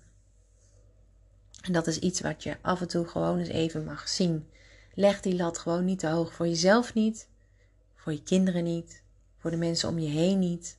En 1.63 1.73
dat 1.73 1.87
is 1.87 1.99
iets 1.99 2.21
wat 2.21 2.43
je 2.43 2.57
af 2.61 2.81
en 2.81 2.89
toe 2.89 3.07
gewoon 3.07 3.39
eens 3.39 3.49
even 3.49 3.85
mag 3.85 4.09
zien. 4.09 4.49
Leg 4.95 5.21
die 5.21 5.37
lat 5.37 5.59
gewoon 5.59 5.85
niet 5.85 5.99
te 5.99 6.09
hoog. 6.09 6.33
Voor 6.33 6.47
jezelf 6.47 6.95
niet. 6.95 7.29
Voor 7.95 8.13
je 8.13 8.23
kinderen 8.23 8.65
niet. 8.65 9.03
Voor 9.39 9.51
de 9.51 9.57
mensen 9.57 9.89
om 9.89 9.99
je 9.99 10.09
heen 10.09 10.39
niet. 10.39 10.79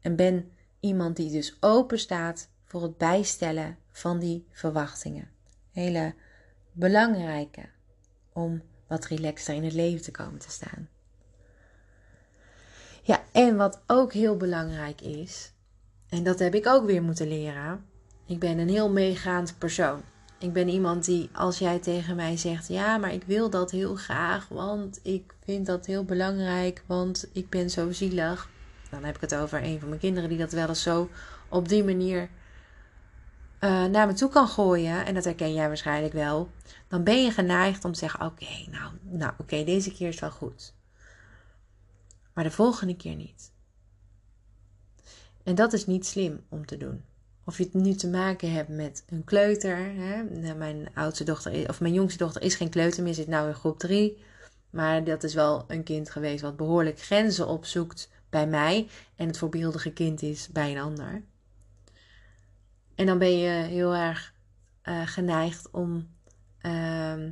En 0.00 0.16
ben 0.16 0.52
iemand 0.80 1.16
die 1.16 1.30
dus 1.30 1.56
open 1.60 1.98
staat 1.98 2.48
voor 2.64 2.82
het 2.82 2.98
bijstellen 2.98 3.78
van 3.90 4.18
die 4.18 4.46
verwachtingen. 4.50 5.30
Hele 5.72 6.14
belangrijke 6.72 7.68
om 8.32 8.62
wat 8.86 9.04
relaxter 9.04 9.54
in 9.54 9.64
het 9.64 9.72
leven 9.72 10.02
te 10.02 10.10
komen 10.10 10.38
te 10.38 10.50
staan. 10.50 10.88
Ja, 13.02 13.22
en 13.32 13.56
wat 13.56 13.80
ook 13.86 14.12
heel 14.12 14.36
belangrijk 14.36 15.00
is, 15.00 15.52
en 16.08 16.22
dat 16.22 16.38
heb 16.38 16.54
ik 16.54 16.66
ook 16.66 16.86
weer 16.86 17.02
moeten 17.02 17.28
leren. 17.28 17.84
Ik 18.26 18.38
ben 18.38 18.58
een 18.58 18.68
heel 18.68 18.90
meegaand 18.90 19.58
persoon. 19.58 20.02
Ik 20.42 20.52
ben 20.52 20.68
iemand 20.68 21.04
die, 21.04 21.30
als 21.32 21.58
jij 21.58 21.78
tegen 21.78 22.16
mij 22.16 22.36
zegt: 22.36 22.68
Ja, 22.68 22.96
maar 22.96 23.12
ik 23.12 23.24
wil 23.24 23.50
dat 23.50 23.70
heel 23.70 23.94
graag, 23.94 24.48
want 24.48 25.00
ik 25.02 25.34
vind 25.44 25.66
dat 25.66 25.86
heel 25.86 26.04
belangrijk, 26.04 26.84
want 26.86 27.28
ik 27.32 27.48
ben 27.48 27.70
zo 27.70 27.92
zielig. 27.92 28.48
Dan 28.90 29.04
heb 29.04 29.14
ik 29.14 29.20
het 29.20 29.34
over 29.34 29.62
een 29.62 29.78
van 29.80 29.88
mijn 29.88 30.00
kinderen 30.00 30.28
die 30.28 30.38
dat 30.38 30.52
wel 30.52 30.68
eens 30.68 30.82
zo 30.82 31.10
op 31.48 31.68
die 31.68 31.84
manier 31.84 32.28
uh, 33.60 33.84
naar 33.84 34.06
me 34.06 34.12
toe 34.12 34.28
kan 34.28 34.48
gooien, 34.48 35.06
en 35.06 35.14
dat 35.14 35.24
herken 35.24 35.54
jij 35.54 35.66
waarschijnlijk 35.66 36.12
wel, 36.12 36.50
dan 36.88 37.04
ben 37.04 37.22
je 37.22 37.30
geneigd 37.30 37.84
om 37.84 37.92
te 37.92 37.98
zeggen: 37.98 38.26
Oké, 38.26 38.70
nou, 38.70 38.92
nou 39.02 39.32
oké, 39.38 39.64
deze 39.64 39.92
keer 39.92 40.08
is 40.08 40.20
wel 40.20 40.30
goed. 40.30 40.74
Maar 42.32 42.44
de 42.44 42.50
volgende 42.50 42.96
keer 42.96 43.14
niet. 43.14 43.52
En 45.42 45.54
dat 45.54 45.72
is 45.72 45.86
niet 45.86 46.06
slim 46.06 46.44
om 46.48 46.66
te 46.66 46.76
doen. 46.76 47.04
Of 47.44 47.58
je 47.58 47.64
het 47.64 47.74
nu 47.74 47.94
te 47.94 48.08
maken 48.08 48.52
hebt 48.52 48.68
met 48.68 49.04
een 49.06 49.24
kleuter. 49.24 49.76
Hè? 49.76 50.22
Nou, 50.22 50.54
mijn 50.54 50.88
oudste 50.94 51.24
dochter, 51.24 51.68
of 51.68 51.80
mijn 51.80 51.92
jongste 51.92 52.18
dochter 52.18 52.42
is 52.42 52.54
geen 52.54 52.70
kleuter 52.70 53.02
meer, 53.02 53.14
zit 53.14 53.26
nou 53.28 53.48
in 53.48 53.54
groep 53.54 53.78
3. 53.78 54.22
Maar 54.70 55.04
dat 55.04 55.22
is 55.24 55.34
wel 55.34 55.64
een 55.68 55.82
kind 55.82 56.10
geweest 56.10 56.42
wat 56.42 56.56
behoorlijk 56.56 57.00
grenzen 57.00 57.46
opzoekt 57.46 58.10
bij 58.30 58.46
mij. 58.46 58.88
En 59.16 59.26
het 59.26 59.38
voorbeeldige 59.38 59.92
kind 59.92 60.22
is 60.22 60.48
bij 60.48 60.70
een 60.70 60.82
ander. 60.82 61.22
En 62.94 63.06
dan 63.06 63.18
ben 63.18 63.38
je 63.38 63.48
heel 63.48 63.94
erg 63.94 64.34
uh, 64.84 65.06
geneigd 65.06 65.70
om, 65.70 66.08
uh, 66.62 67.24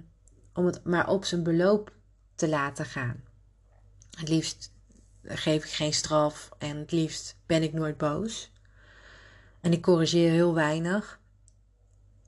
om 0.55 0.67
het 0.67 0.85
maar 0.85 1.09
op 1.09 1.25
zijn 1.25 1.43
beloop 1.43 1.93
te 2.35 2.49
laten 2.49 2.85
gaan. 2.85 3.25
Het 4.19 4.29
liefst 4.29 4.73
geef 5.25 5.65
ik 5.65 5.71
geen 5.71 5.93
straf 5.93 6.49
en 6.59 6.77
het 6.77 6.93
liefst 6.93 7.37
ben 7.47 7.63
ik 7.63 7.73
nooit 7.73 7.97
boos. 7.97 8.50
En 9.61 9.73
ik 9.73 9.83
corrigeer 9.83 10.31
heel 10.31 10.55
weinig. 10.55 11.21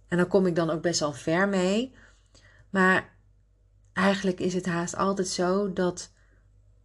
En 0.08 0.16
dan 0.16 0.28
kom 0.28 0.46
ik 0.46 0.56
dan 0.56 0.70
ook 0.70 0.82
best 0.82 1.00
wel 1.00 1.12
ver 1.12 1.48
mee. 1.48 1.94
Maar 2.70 3.16
eigenlijk 3.92 4.40
is 4.40 4.54
het 4.54 4.66
haast 4.66 4.96
altijd 4.96 5.28
zo 5.28 5.72
dat 5.72 6.12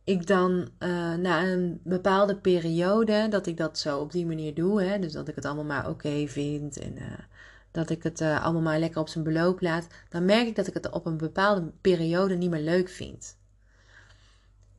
ik 0.03 0.27
dan 0.27 0.69
uh, 0.79 1.13
na 1.13 1.43
een 1.43 1.79
bepaalde 1.83 2.37
periode, 2.37 3.27
dat 3.29 3.47
ik 3.47 3.57
dat 3.57 3.79
zo 3.79 3.99
op 3.99 4.11
die 4.11 4.25
manier 4.25 4.53
doe, 4.53 4.81
hè, 4.81 4.99
dus 4.99 5.11
dat 5.11 5.27
ik 5.27 5.35
het 5.35 5.45
allemaal 5.45 5.63
maar 5.63 5.89
oké 5.89 6.27
vind 6.27 6.77
en 6.77 6.95
uh, 6.97 7.03
dat 7.71 7.89
ik 7.89 8.03
het 8.03 8.21
uh, 8.21 8.43
allemaal 8.43 8.61
maar 8.61 8.79
lekker 8.79 9.01
op 9.01 9.07
zijn 9.09 9.23
beloop 9.23 9.61
laat, 9.61 9.87
dan 10.09 10.25
merk 10.25 10.47
ik 10.47 10.55
dat 10.55 10.67
ik 10.67 10.73
het 10.73 10.89
op 10.89 11.05
een 11.05 11.17
bepaalde 11.17 11.71
periode 11.81 12.35
niet 12.35 12.49
meer 12.49 12.61
leuk 12.61 12.89
vind. 12.89 13.37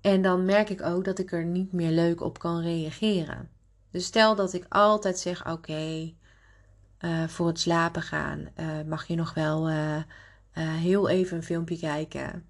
En 0.00 0.22
dan 0.22 0.44
merk 0.44 0.70
ik 0.70 0.83
ook 0.83 1.04
dat 1.04 1.18
ik 1.18 1.33
er 1.33 1.44
niet 1.44 1.72
meer 1.72 1.90
leuk 1.90 2.20
op 2.20 2.38
kan 2.38 2.61
reageren. 2.61 3.48
Dus 3.90 4.05
stel 4.05 4.35
dat 4.35 4.53
ik 4.53 4.66
altijd 4.68 5.18
zeg: 5.18 5.40
Oké, 5.40 5.51
okay, 5.51 6.14
voor 7.27 7.46
het 7.46 7.61
slapen 7.61 8.03
gaan 8.03 8.48
mag 8.87 9.07
je 9.07 9.14
nog 9.14 9.35
wel 9.35 9.68
heel 10.53 11.09
even 11.09 11.37
een 11.37 11.42
filmpje 11.42 11.79
kijken. 11.79 12.44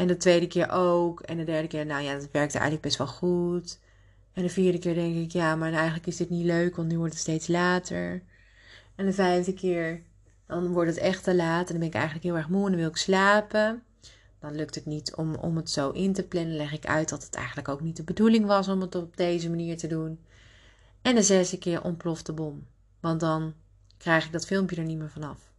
En 0.00 0.06
de 0.06 0.16
tweede 0.16 0.46
keer 0.46 0.70
ook. 0.70 1.20
En 1.20 1.36
de 1.36 1.44
derde 1.44 1.68
keer, 1.68 1.86
nou 1.86 2.02
ja, 2.02 2.12
dat 2.12 2.28
werkte 2.32 2.58
eigenlijk 2.58 2.82
best 2.82 2.98
wel 2.98 3.06
goed. 3.06 3.78
En 4.32 4.42
de 4.42 4.48
vierde 4.48 4.78
keer 4.78 4.94
denk 4.94 5.16
ik, 5.16 5.30
ja, 5.30 5.56
maar 5.56 5.72
eigenlijk 5.72 6.06
is 6.06 6.16
dit 6.16 6.30
niet 6.30 6.44
leuk, 6.44 6.76
want 6.76 6.88
nu 6.88 6.98
wordt 6.98 7.12
het 7.12 7.22
steeds 7.22 7.48
later. 7.48 8.22
En 8.94 9.06
de 9.06 9.12
vijfde 9.12 9.54
keer, 9.54 10.02
dan 10.46 10.72
wordt 10.72 10.90
het 10.90 10.98
echt 10.98 11.24
te 11.24 11.34
laat. 11.34 11.66
En 11.66 11.70
dan 11.70 11.78
ben 11.78 11.88
ik 11.88 11.94
eigenlijk 11.94 12.24
heel 12.24 12.36
erg 12.36 12.48
moe 12.48 12.64
en 12.64 12.70
dan 12.70 12.80
wil 12.80 12.88
ik 12.88 12.96
slapen. 12.96 13.82
Dan 14.40 14.54
lukt 14.54 14.74
het 14.74 14.86
niet 14.86 15.14
om, 15.14 15.34
om 15.34 15.56
het 15.56 15.70
zo 15.70 15.90
in 15.90 16.12
te 16.12 16.22
plannen. 16.22 16.56
Leg 16.56 16.72
ik 16.72 16.86
uit 16.86 17.08
dat 17.08 17.22
het 17.22 17.34
eigenlijk 17.34 17.68
ook 17.68 17.80
niet 17.80 17.96
de 17.96 18.02
bedoeling 18.02 18.46
was 18.46 18.68
om 18.68 18.80
het 18.80 18.94
op 18.94 19.16
deze 19.16 19.50
manier 19.50 19.76
te 19.76 19.86
doen. 19.86 20.20
En 21.02 21.14
de 21.14 21.22
zesde 21.22 21.58
keer 21.58 21.82
ontploft 21.82 22.26
de 22.26 22.32
bom. 22.32 22.66
Want 23.00 23.20
dan 23.20 23.54
krijg 23.96 24.24
ik 24.24 24.32
dat 24.32 24.46
filmpje 24.46 24.76
er 24.76 24.84
niet 24.84 24.98
meer 24.98 25.10
vanaf. 25.10 25.52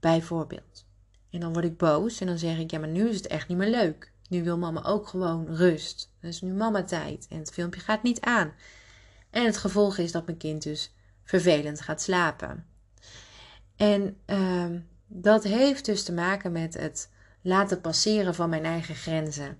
Bijvoorbeeld. 0.00 0.86
En 1.30 1.40
dan 1.40 1.52
word 1.52 1.64
ik 1.64 1.76
boos 1.76 2.20
en 2.20 2.26
dan 2.26 2.38
zeg 2.38 2.58
ik: 2.58 2.70
Ja, 2.70 2.78
maar 2.78 2.88
nu 2.88 3.08
is 3.08 3.16
het 3.16 3.26
echt 3.26 3.48
niet 3.48 3.58
meer 3.58 3.70
leuk. 3.70 4.12
Nu 4.28 4.44
wil 4.44 4.58
mama 4.58 4.84
ook 4.84 5.06
gewoon 5.06 5.46
rust. 5.46 6.12
Dus 6.20 6.40
nu 6.40 6.52
mama 6.52 6.84
tijd. 6.84 7.26
En 7.30 7.38
het 7.38 7.52
filmpje 7.52 7.80
gaat 7.80 8.02
niet 8.02 8.20
aan. 8.20 8.52
En 9.30 9.44
het 9.44 9.56
gevolg 9.56 9.98
is 9.98 10.12
dat 10.12 10.26
mijn 10.26 10.38
kind 10.38 10.62
dus 10.62 10.92
vervelend 11.22 11.80
gaat 11.80 12.02
slapen. 12.02 12.66
En 13.76 14.16
uh, 14.26 14.70
dat 15.06 15.44
heeft 15.44 15.84
dus 15.84 16.02
te 16.02 16.12
maken 16.12 16.52
met 16.52 16.74
het 16.74 17.10
laten 17.46 17.80
passeren 17.80 18.34
van 18.34 18.48
mijn 18.48 18.64
eigen 18.64 18.94
grenzen. 18.94 19.58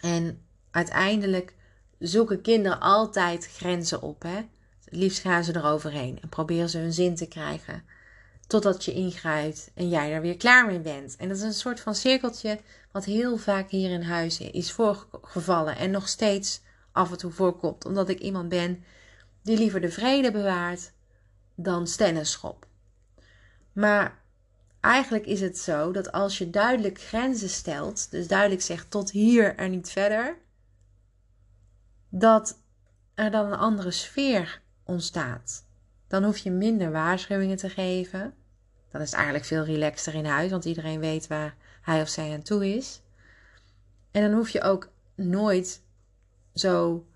En 0.00 0.42
uiteindelijk 0.70 1.54
zoeken 1.98 2.40
kinderen 2.40 2.80
altijd 2.80 3.46
grenzen 3.46 4.02
op. 4.02 4.22
Hè? 4.22 4.36
Het 4.84 4.96
liefst 4.96 5.20
gaan 5.20 5.44
ze 5.44 5.56
eroverheen 5.56 6.18
en 6.22 6.28
proberen 6.28 6.68
ze 6.68 6.78
hun 6.78 6.92
zin 6.92 7.14
te 7.14 7.26
krijgen. 7.26 7.82
Totdat 8.46 8.84
je 8.84 8.92
ingrijpt 8.92 9.70
en 9.74 9.88
jij 9.88 10.12
er 10.12 10.20
weer 10.20 10.36
klaar 10.36 10.66
mee 10.66 10.80
bent. 10.80 11.16
En 11.16 11.28
dat 11.28 11.36
is 11.36 11.42
een 11.42 11.52
soort 11.52 11.80
van 11.80 11.94
cirkeltje 11.94 12.60
wat 12.92 13.04
heel 13.04 13.36
vaak 13.36 13.70
hier 13.70 13.90
in 13.90 14.02
huis 14.02 14.40
is 14.40 14.72
voorgevallen. 14.72 15.76
En 15.76 15.90
nog 15.90 16.08
steeds 16.08 16.60
af 16.92 17.10
en 17.10 17.18
toe 17.18 17.30
voorkomt. 17.30 17.84
Omdat 17.84 18.08
ik 18.08 18.18
iemand 18.18 18.48
ben 18.48 18.84
die 19.42 19.58
liever 19.58 19.80
de 19.80 19.90
vrede 19.90 20.30
bewaart 20.30 20.92
dan 21.54 21.86
stennischop. 21.86 22.66
Maar 23.72 24.18
eigenlijk 24.80 25.26
is 25.26 25.40
het 25.40 25.58
zo 25.58 25.92
dat 25.92 26.12
als 26.12 26.38
je 26.38 26.50
duidelijk 26.50 27.00
grenzen 27.00 27.48
stelt, 27.48 28.10
dus 28.10 28.28
duidelijk 28.28 28.62
zegt 28.62 28.90
tot 28.90 29.10
hier 29.10 29.56
en 29.56 29.70
niet 29.70 29.90
verder, 29.90 30.36
dat 32.08 32.60
er 33.14 33.30
dan 33.30 33.46
een 33.46 33.58
andere 33.58 33.90
sfeer 33.90 34.62
ontstaat. 34.84 35.66
Dan 36.08 36.24
hoef 36.24 36.38
je 36.38 36.50
minder 36.50 36.92
waarschuwingen 36.92 37.56
te 37.56 37.68
geven. 37.68 38.34
Dan 38.90 39.00
is 39.00 39.06
het 39.06 39.16
eigenlijk 39.16 39.46
veel 39.46 39.64
relaxter 39.64 40.14
in 40.14 40.24
huis, 40.24 40.50
want 40.50 40.64
iedereen 40.64 41.00
weet 41.00 41.26
waar 41.26 41.56
hij 41.82 42.00
of 42.00 42.08
zij 42.08 42.32
aan 42.32 42.42
toe 42.42 42.76
is. 42.76 43.02
En 44.10 44.22
dan 44.22 44.32
hoef 44.32 44.48
je 44.50 44.62
ook 44.62 44.90
nooit 45.14 45.82
zo 46.54 47.06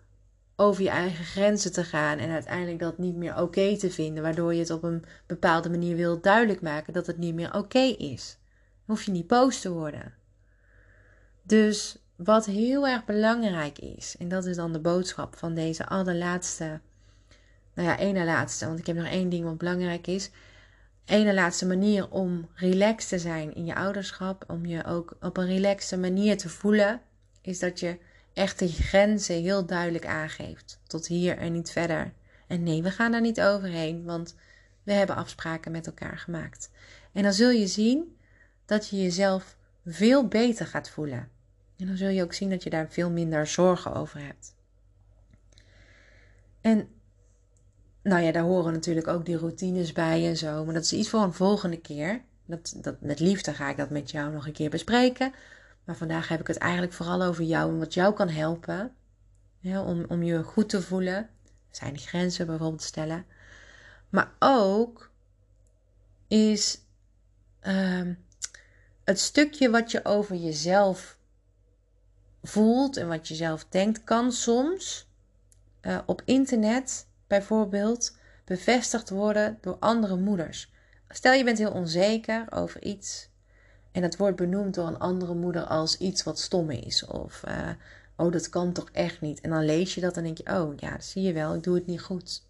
over 0.62 0.82
je 0.82 0.88
eigen 0.88 1.24
grenzen 1.24 1.72
te 1.72 1.84
gaan 1.84 2.18
en 2.18 2.30
uiteindelijk 2.30 2.78
dat 2.78 2.98
niet 2.98 3.16
meer 3.16 3.36
oké 3.36 3.76
te 3.76 3.90
vinden, 3.90 4.22
waardoor 4.22 4.54
je 4.54 4.60
het 4.60 4.70
op 4.70 4.82
een 4.82 5.04
bepaalde 5.26 5.70
manier 5.70 5.96
wil 5.96 6.20
duidelijk 6.20 6.60
maken 6.60 6.92
dat 6.92 7.06
het 7.06 7.18
niet 7.18 7.34
meer 7.34 7.54
oké 7.54 7.78
is. 7.98 8.38
Dan 8.86 8.96
hoef 8.96 9.02
je 9.02 9.10
niet 9.10 9.26
boos 9.26 9.60
te 9.60 9.72
worden. 9.72 10.14
Dus 11.42 11.98
wat 12.16 12.46
heel 12.46 12.88
erg 12.88 13.04
belangrijk 13.04 13.78
is, 13.78 14.16
en 14.18 14.28
dat 14.28 14.44
is 14.44 14.56
dan 14.56 14.72
de 14.72 14.80
boodschap 14.80 15.36
van 15.36 15.54
deze 15.54 15.86
allerlaatste, 15.86 16.80
nou 17.74 17.88
ja, 17.88 17.98
ene 17.98 18.24
laatste, 18.24 18.66
want 18.66 18.78
ik 18.78 18.86
heb 18.86 18.96
nog 18.96 19.06
één 19.06 19.28
ding 19.28 19.44
wat 19.44 19.58
belangrijk 19.58 20.06
is. 20.06 20.30
ene 21.04 21.34
laatste 21.34 21.66
manier 21.66 22.10
om 22.10 22.48
relaxed 22.54 23.08
te 23.08 23.18
zijn 23.18 23.54
in 23.54 23.64
je 23.64 23.74
ouderschap, 23.74 24.44
om 24.48 24.66
je 24.66 24.84
ook 24.84 25.16
op 25.20 25.36
een 25.36 25.46
relaxte 25.46 25.98
manier 25.98 26.36
te 26.36 26.48
voelen, 26.48 27.00
is 27.40 27.58
dat 27.58 27.80
je 27.80 27.98
echt 28.34 28.58
de 28.58 28.68
grenzen 28.68 29.42
heel 29.42 29.66
duidelijk 29.66 30.06
aangeeft. 30.06 30.80
Tot 30.86 31.06
hier 31.06 31.38
en 31.38 31.52
niet 31.52 31.70
verder. 31.70 32.12
En 32.46 32.62
nee, 32.62 32.82
we 32.82 32.90
gaan 32.90 33.12
daar 33.12 33.20
niet 33.20 33.40
overheen, 33.40 34.04
want 34.04 34.34
we 34.82 34.92
hebben 34.92 35.16
afspraken 35.16 35.72
met 35.72 35.86
elkaar 35.86 36.18
gemaakt. 36.18 36.70
En 37.12 37.22
dan 37.22 37.32
zul 37.32 37.50
je 37.50 37.66
zien 37.66 38.16
dat 38.64 38.88
je 38.88 39.02
jezelf 39.02 39.56
veel 39.86 40.28
beter 40.28 40.66
gaat 40.66 40.90
voelen. 40.90 41.28
En 41.76 41.86
dan 41.86 41.96
zul 41.96 42.08
je 42.08 42.22
ook 42.22 42.32
zien 42.32 42.50
dat 42.50 42.62
je 42.62 42.70
daar 42.70 42.88
veel 42.90 43.10
minder 43.10 43.46
zorgen 43.46 43.94
over 43.94 44.20
hebt. 44.20 44.54
En 46.60 46.88
nou 48.02 48.22
ja, 48.22 48.32
daar 48.32 48.42
horen 48.42 48.72
natuurlijk 48.72 49.06
ook 49.06 49.24
die 49.24 49.36
routines 49.36 49.92
bij 49.92 50.26
en 50.26 50.36
zo. 50.36 50.64
Maar 50.64 50.74
dat 50.74 50.82
is 50.82 50.92
iets 50.92 51.08
voor 51.08 51.20
een 51.20 51.32
volgende 51.32 51.80
keer. 51.80 52.22
Dat, 52.46 52.74
dat, 52.76 53.00
met 53.00 53.20
liefde 53.20 53.54
ga 53.54 53.70
ik 53.70 53.76
dat 53.76 53.90
met 53.90 54.10
jou 54.10 54.32
nog 54.32 54.46
een 54.46 54.52
keer 54.52 54.70
bespreken. 54.70 55.32
Maar 55.84 55.96
vandaag 55.96 56.28
heb 56.28 56.40
ik 56.40 56.46
het 56.46 56.56
eigenlijk 56.56 56.92
vooral 56.92 57.22
over 57.22 57.44
jou 57.44 57.70
en 57.70 57.78
wat 57.78 57.94
jou 57.94 58.14
kan 58.14 58.28
helpen. 58.28 58.94
Om, 59.62 60.04
om 60.08 60.22
je 60.22 60.42
goed 60.42 60.68
te 60.68 60.82
voelen. 60.82 61.28
Zijn 61.70 61.98
grenzen 61.98 62.46
bijvoorbeeld 62.46 62.82
stellen. 62.82 63.26
Maar 64.08 64.32
ook 64.38 65.10
is 66.28 66.80
ehm, 67.60 68.14
het 69.04 69.20
stukje 69.20 69.70
wat 69.70 69.90
je 69.90 70.04
over 70.04 70.36
jezelf 70.36 71.18
voelt 72.42 72.96
en 72.96 73.08
wat 73.08 73.28
je 73.28 73.34
zelf 73.34 73.64
denkt, 73.68 74.04
kan 74.04 74.32
soms 74.32 75.10
uh, 75.82 75.98
op 76.06 76.22
internet 76.24 77.06
bijvoorbeeld 77.26 78.16
bevestigd 78.44 79.10
worden 79.10 79.58
door 79.60 79.76
andere 79.78 80.16
moeders. 80.16 80.72
Stel 81.08 81.32
je 81.32 81.44
bent 81.44 81.58
heel 81.58 81.72
onzeker 81.72 82.46
over 82.50 82.82
iets 82.82 83.28
en 83.92 84.02
het 84.02 84.16
wordt 84.16 84.36
benoemd 84.36 84.74
door 84.74 84.86
een 84.86 84.98
andere 84.98 85.34
moeder 85.34 85.64
als 85.64 85.98
iets 85.98 86.22
wat 86.22 86.38
stom 86.38 86.70
is. 86.70 87.06
Of 87.06 87.42
uh, 87.48 87.68
oh, 88.16 88.32
dat 88.32 88.48
kan 88.48 88.72
toch 88.72 88.88
echt 88.92 89.20
niet. 89.20 89.40
En 89.40 89.50
dan 89.50 89.64
lees 89.64 89.94
je 89.94 90.00
dat 90.00 90.16
en 90.16 90.22
denk 90.22 90.38
je, 90.38 90.52
oh 90.52 90.76
ja, 90.76 91.00
zie 91.00 91.22
je 91.22 91.32
wel, 91.32 91.54
ik 91.54 91.62
doe 91.62 91.74
het 91.74 91.86
niet 91.86 92.00
goed. 92.00 92.42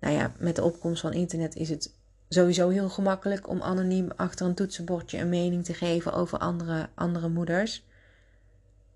Nou 0.00 0.14
ja, 0.14 0.32
met 0.38 0.56
de 0.56 0.64
opkomst 0.64 1.00
van 1.00 1.12
internet 1.12 1.54
is 1.54 1.68
het 1.68 1.94
sowieso 2.28 2.68
heel 2.68 2.88
gemakkelijk 2.88 3.48
om 3.48 3.62
anoniem 3.62 4.08
achter 4.16 4.46
een 4.46 4.54
toetsenbordje 4.54 5.18
een 5.18 5.28
mening 5.28 5.64
te 5.64 5.74
geven 5.74 6.12
over 6.12 6.38
andere, 6.38 6.88
andere 6.94 7.28
moeders. 7.28 7.84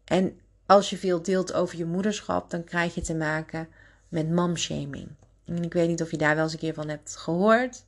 En 0.05 0.41
als 0.67 0.91
je 0.91 0.97
veel 0.97 1.23
deelt 1.23 1.53
over 1.53 1.79
je 1.79 1.85
moederschap, 1.85 2.51
dan 2.51 2.65
krijg 2.65 2.95
je 2.95 3.01
te 3.01 3.15
maken 3.15 3.69
met 4.09 4.31
momshaming. 4.31 5.09
En 5.45 5.63
ik 5.63 5.73
weet 5.73 5.89
niet 5.89 6.03
of 6.03 6.11
je 6.11 6.17
daar 6.17 6.35
wel 6.35 6.45
eens 6.45 6.53
een 6.53 6.59
keer 6.59 6.75
van 6.75 6.89
hebt 6.89 7.17
gehoord. 7.17 7.85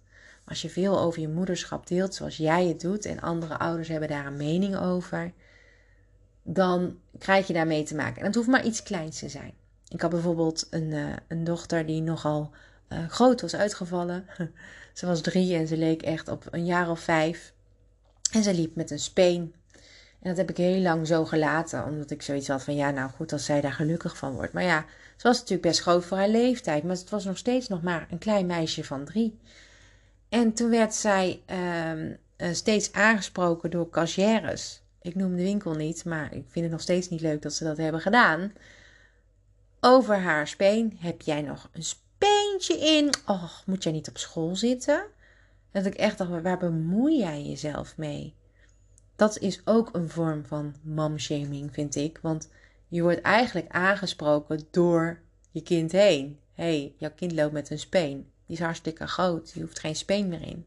Als 0.49 0.63
je 0.63 0.71
veel 0.71 1.01
over 1.01 1.21
je 1.21 1.29
moederschap 1.29 1.87
deelt 1.87 2.15
zoals 2.15 2.37
jij 2.37 2.67
het 2.67 2.81
doet 2.81 3.05
en 3.05 3.21
andere 3.21 3.59
ouders 3.59 3.89
hebben 3.89 4.09
daar 4.09 4.27
een 4.27 4.37
mening 4.37 4.77
over, 4.77 5.33
dan 6.43 6.99
krijg 7.19 7.47
je 7.47 7.53
daarmee 7.53 7.83
te 7.83 7.95
maken. 7.95 8.21
En 8.21 8.27
het 8.27 8.35
hoeft 8.35 8.49
maar 8.49 8.65
iets 8.65 8.83
kleins 8.83 9.19
te 9.19 9.29
zijn. 9.29 9.53
Ik 9.89 10.01
had 10.01 10.11
bijvoorbeeld 10.11 10.67
een, 10.71 10.91
uh, 10.91 11.13
een 11.29 11.45
dochter 11.45 11.87
die 11.87 12.03
nogal 12.03 12.51
uh, 12.89 13.09
groot 13.09 13.41
was 13.41 13.55
uitgevallen. 13.55 14.27
ze 14.93 15.07
was 15.07 15.21
drie 15.21 15.55
en 15.55 15.67
ze 15.67 15.77
leek 15.77 16.03
echt 16.03 16.29
op 16.29 16.45
een 16.51 16.65
jaar 16.65 16.91
of 16.91 17.01
vijf. 17.01 17.53
En 18.33 18.43
ze 18.43 18.55
liep 18.55 18.77
met 18.77 18.91
een 18.91 18.99
speen. 18.99 19.55
En 20.21 20.29
dat 20.29 20.37
heb 20.37 20.51
ik 20.51 20.57
heel 20.57 20.81
lang 20.81 21.07
zo 21.07 21.25
gelaten, 21.25 21.85
omdat 21.85 22.11
ik 22.11 22.23
zoiets 22.23 22.49
had 22.49 22.63
van 22.63 22.77
ja, 22.77 22.91
nou 22.91 23.11
goed, 23.11 23.33
als 23.33 23.45
zij 23.45 23.61
daar 23.61 23.73
gelukkig 23.73 24.17
van 24.17 24.35
wordt. 24.35 24.53
Maar 24.53 24.63
ja, 24.63 24.85
ze 25.17 25.29
was 25.29 25.37
natuurlijk 25.37 25.69
best 25.69 25.81
groot 25.81 26.05
voor 26.05 26.17
haar 26.17 26.29
leeftijd, 26.29 26.83
maar 26.83 26.97
het 26.97 27.11
was 27.11 27.25
nog 27.25 27.39
steeds 27.39 27.69
nog 27.69 27.83
maar 27.83 28.07
een 28.11 28.19
klein 28.19 28.47
meisje 28.47 28.85
van 28.85 29.05
drie. 29.05 29.39
En 30.29 30.53
toen 30.53 30.71
werd 30.71 30.95
zij 30.95 31.43
uh, 31.51 32.53
steeds 32.53 32.93
aangesproken 32.93 33.71
door 33.71 33.91
cashiers. 33.91 34.81
Ik 35.03 35.15
noem 35.15 35.37
de 35.37 35.43
winkel 35.43 35.75
niet, 35.75 36.05
maar 36.05 36.35
ik 36.35 36.45
vind 36.49 36.65
het 36.65 36.71
nog 36.71 36.81
steeds 36.81 37.09
niet 37.09 37.21
leuk 37.21 37.43
dat 37.43 37.53
ze 37.53 37.65
dat 37.65 37.77
hebben 37.77 38.01
gedaan. 38.01 38.53
Over 39.81 40.17
haar 40.17 40.49
speen. 40.49 40.97
Heb 41.01 41.23
jij 41.23 41.43
nog 41.43 41.69
een 41.73 41.83
speentje 41.83 42.79
in? 42.79 43.15
Och, 43.27 43.63
moet 43.67 43.83
jij 43.83 43.93
niet 43.93 44.09
op 44.09 44.19
school 44.19 44.57
zitten? 44.57 45.05
Dat 45.73 45.87
ik 45.87 45.95
echt 45.95 46.19
dacht, 46.19 46.43
waar 46.43 46.59
bemoei 46.59 47.19
jij 47.19 47.43
jezelf 47.43 47.97
mee? 47.97 48.35
Dat 49.17 49.39
is 49.39 49.61
ook 49.65 49.89
een 49.93 50.09
vorm 50.09 50.45
van 50.47 50.75
momshaming, 50.83 51.73
vind 51.73 51.95
ik. 51.95 52.19
Want 52.23 52.49
je 52.89 53.03
wordt 53.03 53.21
eigenlijk 53.21 53.69
aangesproken 53.69 54.67
door 54.71 55.21
je 55.51 55.63
kind 55.63 55.93
heen. 55.93 56.39
Hey, 56.53 56.95
jouw 56.99 57.13
kind 57.17 57.33
loopt 57.33 57.53
met 57.53 57.71
een 57.71 57.79
speen. 57.79 58.31
Die 58.47 58.57
is 58.57 58.63
hartstikke 58.63 59.07
groot. 59.07 59.53
Die 59.53 59.63
hoeft 59.63 59.79
geen 59.79 59.97
speen 59.97 60.29
meer 60.29 60.43
in. 60.43 60.67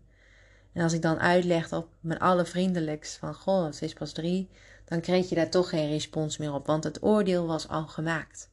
En 0.73 0.83
als 0.83 0.93
ik 0.93 1.01
dan 1.01 1.19
uitleg 1.19 1.73
op 1.73 1.87
mijn 1.99 2.19
allervriendelijkst 2.19 3.17
van... 3.17 3.33
Goh, 3.33 3.71
ze 3.71 3.85
is 3.85 3.93
pas 3.93 4.11
drie. 4.11 4.49
Dan 4.85 5.01
kreeg 5.01 5.29
je 5.29 5.35
daar 5.35 5.49
toch 5.49 5.69
geen 5.69 5.89
respons 5.89 6.37
meer 6.37 6.53
op. 6.53 6.65
Want 6.65 6.83
het 6.83 7.03
oordeel 7.03 7.45
was 7.45 7.67
al 7.67 7.87
gemaakt. 7.87 8.49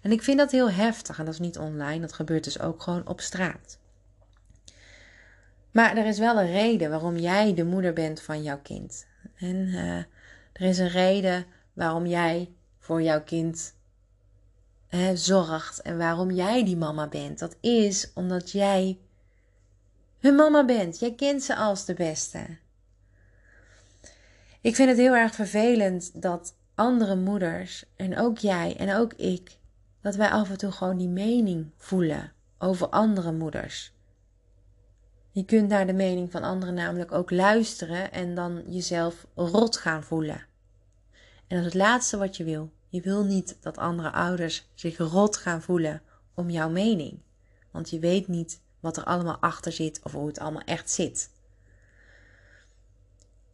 En 0.00 0.12
ik 0.12 0.22
vind 0.22 0.38
dat 0.38 0.50
heel 0.50 0.70
heftig. 0.70 1.18
En 1.18 1.24
dat 1.24 1.34
is 1.34 1.40
niet 1.40 1.58
online. 1.58 2.00
Dat 2.00 2.12
gebeurt 2.12 2.44
dus 2.44 2.60
ook 2.60 2.82
gewoon 2.82 3.06
op 3.06 3.20
straat. 3.20 3.78
Maar 5.70 5.96
er 5.96 6.06
is 6.06 6.18
wel 6.18 6.40
een 6.40 6.52
reden 6.52 6.90
waarom 6.90 7.16
jij 7.16 7.54
de 7.54 7.64
moeder 7.64 7.92
bent 7.92 8.20
van 8.20 8.42
jouw 8.42 8.60
kind. 8.62 9.06
En 9.36 9.56
uh, 9.56 9.96
er 10.52 10.68
is 10.68 10.78
een 10.78 10.88
reden 10.88 11.46
waarom 11.72 12.06
jij 12.06 12.52
voor 12.78 13.02
jouw 13.02 13.22
kind 13.22 13.74
zorgt 15.14 15.82
en 15.82 15.98
waarom 15.98 16.30
jij 16.30 16.64
die 16.64 16.76
mama 16.76 17.08
bent. 17.08 17.38
Dat 17.38 17.56
is 17.60 18.10
omdat 18.14 18.50
jij 18.50 18.98
hun 20.18 20.34
mama 20.34 20.64
bent. 20.64 20.98
Jij 20.98 21.14
kent 21.14 21.42
ze 21.42 21.56
als 21.56 21.84
de 21.84 21.94
beste. 21.94 22.58
Ik 24.60 24.74
vind 24.74 24.88
het 24.88 24.98
heel 24.98 25.14
erg 25.14 25.34
vervelend 25.34 26.22
dat 26.22 26.54
andere 26.74 27.16
moeders 27.16 27.84
en 27.96 28.18
ook 28.18 28.38
jij 28.38 28.76
en 28.76 28.94
ook 28.94 29.12
ik, 29.12 29.58
dat 30.00 30.14
wij 30.14 30.30
af 30.30 30.50
en 30.50 30.58
toe 30.58 30.70
gewoon 30.70 30.96
die 30.96 31.08
mening 31.08 31.70
voelen 31.76 32.32
over 32.58 32.88
andere 32.88 33.32
moeders. 33.32 33.92
Je 35.30 35.44
kunt 35.44 35.68
naar 35.68 35.86
de 35.86 35.92
mening 35.92 36.30
van 36.30 36.42
anderen 36.42 36.74
namelijk 36.74 37.12
ook 37.12 37.30
luisteren 37.30 38.12
en 38.12 38.34
dan 38.34 38.62
jezelf 38.66 39.26
rot 39.34 39.76
gaan 39.76 40.02
voelen. 40.02 40.46
En 41.46 41.56
dat 41.56 41.58
is 41.58 41.64
het 41.64 41.74
laatste 41.74 42.16
wat 42.16 42.36
je 42.36 42.44
wil. 42.44 42.70
Je 42.90 43.00
wil 43.00 43.24
niet 43.24 43.56
dat 43.60 43.78
andere 43.78 44.10
ouders 44.10 44.68
zich 44.74 44.96
rot 44.98 45.36
gaan 45.36 45.62
voelen 45.62 46.02
om 46.34 46.50
jouw 46.50 46.70
mening. 46.70 47.18
Want 47.70 47.90
je 47.90 47.98
weet 47.98 48.28
niet 48.28 48.60
wat 48.80 48.96
er 48.96 49.04
allemaal 49.04 49.38
achter 49.38 49.72
zit 49.72 50.00
of 50.02 50.12
hoe 50.12 50.26
het 50.26 50.38
allemaal 50.38 50.62
echt 50.64 50.90
zit. 50.90 51.30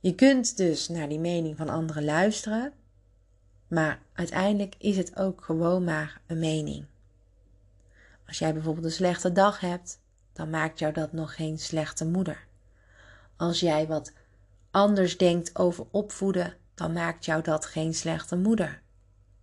Je 0.00 0.14
kunt 0.14 0.56
dus 0.56 0.88
naar 0.88 1.08
die 1.08 1.18
mening 1.18 1.56
van 1.56 1.68
anderen 1.68 2.04
luisteren, 2.04 2.72
maar 3.68 4.00
uiteindelijk 4.12 4.74
is 4.78 4.96
het 4.96 5.16
ook 5.16 5.44
gewoon 5.44 5.84
maar 5.84 6.20
een 6.26 6.38
mening. 6.38 6.84
Als 8.26 8.38
jij 8.38 8.52
bijvoorbeeld 8.52 8.84
een 8.84 8.90
slechte 8.90 9.32
dag 9.32 9.60
hebt, 9.60 10.00
dan 10.32 10.50
maakt 10.50 10.78
jou 10.78 10.92
dat 10.92 11.12
nog 11.12 11.34
geen 11.34 11.58
slechte 11.58 12.06
moeder. 12.06 12.46
Als 13.36 13.60
jij 13.60 13.86
wat 13.86 14.12
anders 14.70 15.16
denkt 15.18 15.58
over 15.58 15.86
opvoeden, 15.90 16.56
dan 16.74 16.92
maakt 16.92 17.24
jou 17.24 17.42
dat 17.42 17.66
geen 17.66 17.94
slechte 17.94 18.36
moeder. 18.36 18.82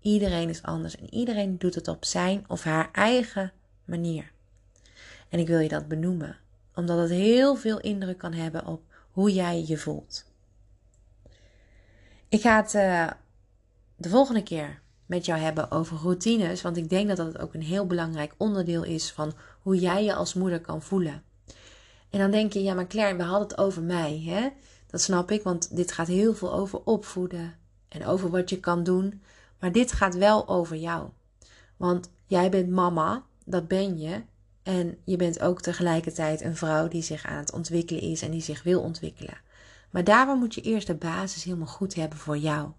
Iedereen 0.04 0.50
is 0.50 0.64
anders 0.64 0.98
en 0.98 1.14
iedereen 1.14 1.58
doet 1.58 1.76
het 1.76 1.88
op 1.88 2.06
zijn 2.06 2.46
of 2.48 2.64
haar 2.64 2.90
eigen 2.92 3.52
manier. 3.86 4.32
En 5.30 5.40
ik 5.40 5.48
wil 5.48 5.60
je 5.60 5.70
dat 5.70 5.88
benoemen, 5.88 6.38
omdat 6.76 7.00
het 7.00 7.10
heel 7.10 7.56
veel 7.56 7.80
indruk 7.80 8.18
kan 8.18 8.34
hebben 8.34 8.66
op 8.66 8.82
hoe 9.12 9.34
jij 9.34 9.64
je 9.68 9.78
voelt. 9.78 10.26
Ik 12.30 12.42
ga 12.42 12.56
het 12.56 12.74
uh, 12.74 13.10
de 13.96 14.10
volgende 14.10 14.44
keer 14.44 14.82
met 15.06 15.26
jou 15.26 15.40
hebben 15.40 15.72
over 15.72 15.98
routines, 15.98 16.62
want 16.62 16.78
ik 16.78 16.90
denk 16.90 17.08
dat 17.08 17.18
dat 17.18 17.38
ook 17.38 17.54
een 17.54 17.64
heel 17.64 17.88
belangrijk 17.88 18.34
onderdeel 18.38 18.84
is 18.84 19.12
van 19.12 19.34
hoe 19.62 19.80
jij 19.80 20.04
je 20.04 20.14
als 20.14 20.34
moeder 20.34 20.62
kan 20.62 20.82
voelen. 20.82 21.24
En 22.10 22.20
dan 22.20 22.32
denk 22.32 22.54
je, 22.54 22.64
ja, 22.64 22.74
maar 22.74 22.88
Claire, 22.88 23.18
we 23.18 23.24
hadden 23.24 23.48
het 23.48 23.58
over 23.58 23.82
mij, 23.82 24.22
hè? 24.26 24.50
Dat 24.88 25.02
snap 25.02 25.32
ik, 25.32 25.44
want 25.44 25.76
dit 25.76 25.92
gaat 25.92 26.08
heel 26.08 26.34
veel 26.34 26.54
over 26.54 26.82
opvoeden 26.84 27.56
en 27.88 28.06
over 28.06 28.30
wat 28.30 28.50
je 28.50 28.60
kan 28.60 28.84
doen. 28.84 29.22
Maar 29.64 29.72
dit 29.72 29.92
gaat 29.92 30.16
wel 30.16 30.48
over 30.48 30.76
jou. 30.78 31.10
Want 31.78 32.10
jij 32.26 32.50
bent 32.50 32.70
mama, 32.70 33.24
dat 33.46 33.68
ben 33.68 33.98
je. 33.98 34.24
En 34.64 34.98
je 35.04 35.16
bent 35.16 35.40
ook 35.40 35.62
tegelijkertijd 35.62 36.42
een 36.42 36.56
vrouw 36.56 36.88
die 36.88 37.02
zich 37.02 37.26
aan 37.26 37.38
het 37.38 37.54
ontwikkelen 37.54 38.02
is 38.02 38.22
en 38.22 38.32
die 38.32 38.42
zich 38.42 38.64
wil 38.64 38.82
ontwikkelen. 38.82 39.42
Maar 39.90 40.04
daarvoor 40.04 40.36
moet 40.36 40.56
je 40.56 40.62
eerst 40.62 40.88
de 40.88 40.96
basis 40.96 41.44
helemaal 41.44 41.68
goed 41.68 41.96
hebben 41.96 42.18
voor 42.18 42.38
jou. 42.38 42.70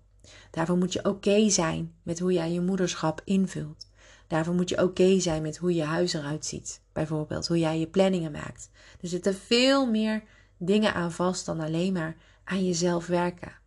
Daarvoor 0.51 0.77
moet 0.77 0.93
je 0.93 1.05
oké 1.05 1.51
zijn 1.51 1.95
met 2.03 2.19
hoe 2.19 2.33
jij 2.33 2.53
je 2.53 2.61
moederschap 2.61 3.21
invult. 3.25 3.89
Daarvoor 4.27 4.55
moet 4.55 4.69
je 4.69 4.83
oké 4.83 5.21
zijn 5.21 5.43
met 5.43 5.57
hoe 5.57 5.75
je 5.75 5.85
huis 5.85 6.13
eruit 6.13 6.47
ziet. 6.47 6.81
Bijvoorbeeld 6.93 7.47
hoe 7.47 7.59
jij 7.59 7.79
je 7.79 7.87
planningen 7.87 8.33
maakt. 8.33 8.71
Er 9.01 9.09
zitten 9.09 9.35
veel 9.35 9.91
meer 9.91 10.23
dingen 10.57 10.95
aan 10.95 11.13
vast 11.13 11.47
dan 11.47 11.61
alleen 11.61 11.93
maar 11.93 12.17
aan 12.45 12.65
jezelf 12.65 13.07
werken. 13.07 13.63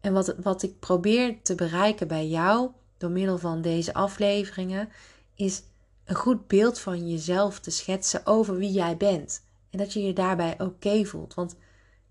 En 0.00 0.12
wat, 0.12 0.34
wat 0.42 0.62
ik 0.62 0.78
probeer 0.78 1.42
te 1.42 1.54
bereiken 1.54 2.08
bij 2.08 2.28
jou 2.28 2.70
door 2.98 3.10
middel 3.10 3.38
van 3.38 3.62
deze 3.62 3.94
afleveringen 3.94 4.88
is 5.34 5.62
een 6.04 6.14
goed 6.14 6.46
beeld 6.46 6.78
van 6.78 7.08
jezelf 7.08 7.60
te 7.60 7.70
schetsen 7.70 8.26
over 8.26 8.56
wie 8.56 8.70
jij 8.70 8.96
bent. 8.96 9.42
En 9.70 9.78
dat 9.78 9.92
je 9.92 10.02
je 10.02 10.12
daarbij 10.12 10.60
oké 10.60 11.04
voelt. 11.04 11.34
Want 11.34 11.56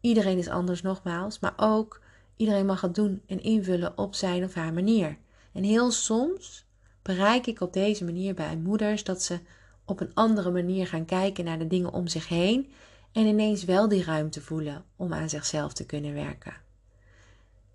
iedereen 0.01 0.37
is 0.37 0.49
anders 0.49 0.81
nogmaals, 0.81 1.39
maar 1.39 1.53
ook 1.57 2.01
iedereen 2.35 2.65
mag 2.65 2.81
het 2.81 2.95
doen 2.95 3.21
en 3.27 3.43
invullen 3.43 3.97
op 3.97 4.15
zijn 4.15 4.43
of 4.43 4.53
haar 4.53 4.73
manier. 4.73 5.17
En 5.51 5.63
heel 5.63 5.91
soms 5.91 6.65
bereik 7.01 7.47
ik 7.47 7.61
op 7.61 7.73
deze 7.73 8.05
manier 8.05 8.33
bij 8.33 8.57
moeders 8.57 9.03
dat 9.03 9.23
ze 9.23 9.39
op 9.85 9.99
een 9.99 10.13
andere 10.13 10.51
manier 10.51 10.87
gaan 10.87 11.05
kijken 11.05 11.45
naar 11.45 11.59
de 11.59 11.67
dingen 11.67 11.93
om 11.93 12.07
zich 12.07 12.27
heen 12.27 12.71
en 13.11 13.25
ineens 13.25 13.63
wel 13.63 13.87
die 13.87 14.03
ruimte 14.03 14.41
voelen 14.41 14.85
om 14.95 15.13
aan 15.13 15.29
zichzelf 15.29 15.73
te 15.73 15.85
kunnen 15.85 16.13
werken. 16.13 16.53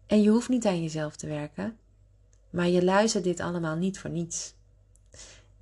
En 0.06 0.22
je 0.22 0.30
hoeft 0.30 0.48
niet 0.48 0.66
aan 0.66 0.82
jezelf 0.82 1.16
te 1.16 1.26
werken, 1.26 1.78
maar 2.50 2.68
je 2.68 2.84
luistert 2.84 3.24
dit 3.24 3.40
allemaal 3.40 3.76
niet 3.76 3.98
voor 3.98 4.10
niets. 4.10 4.54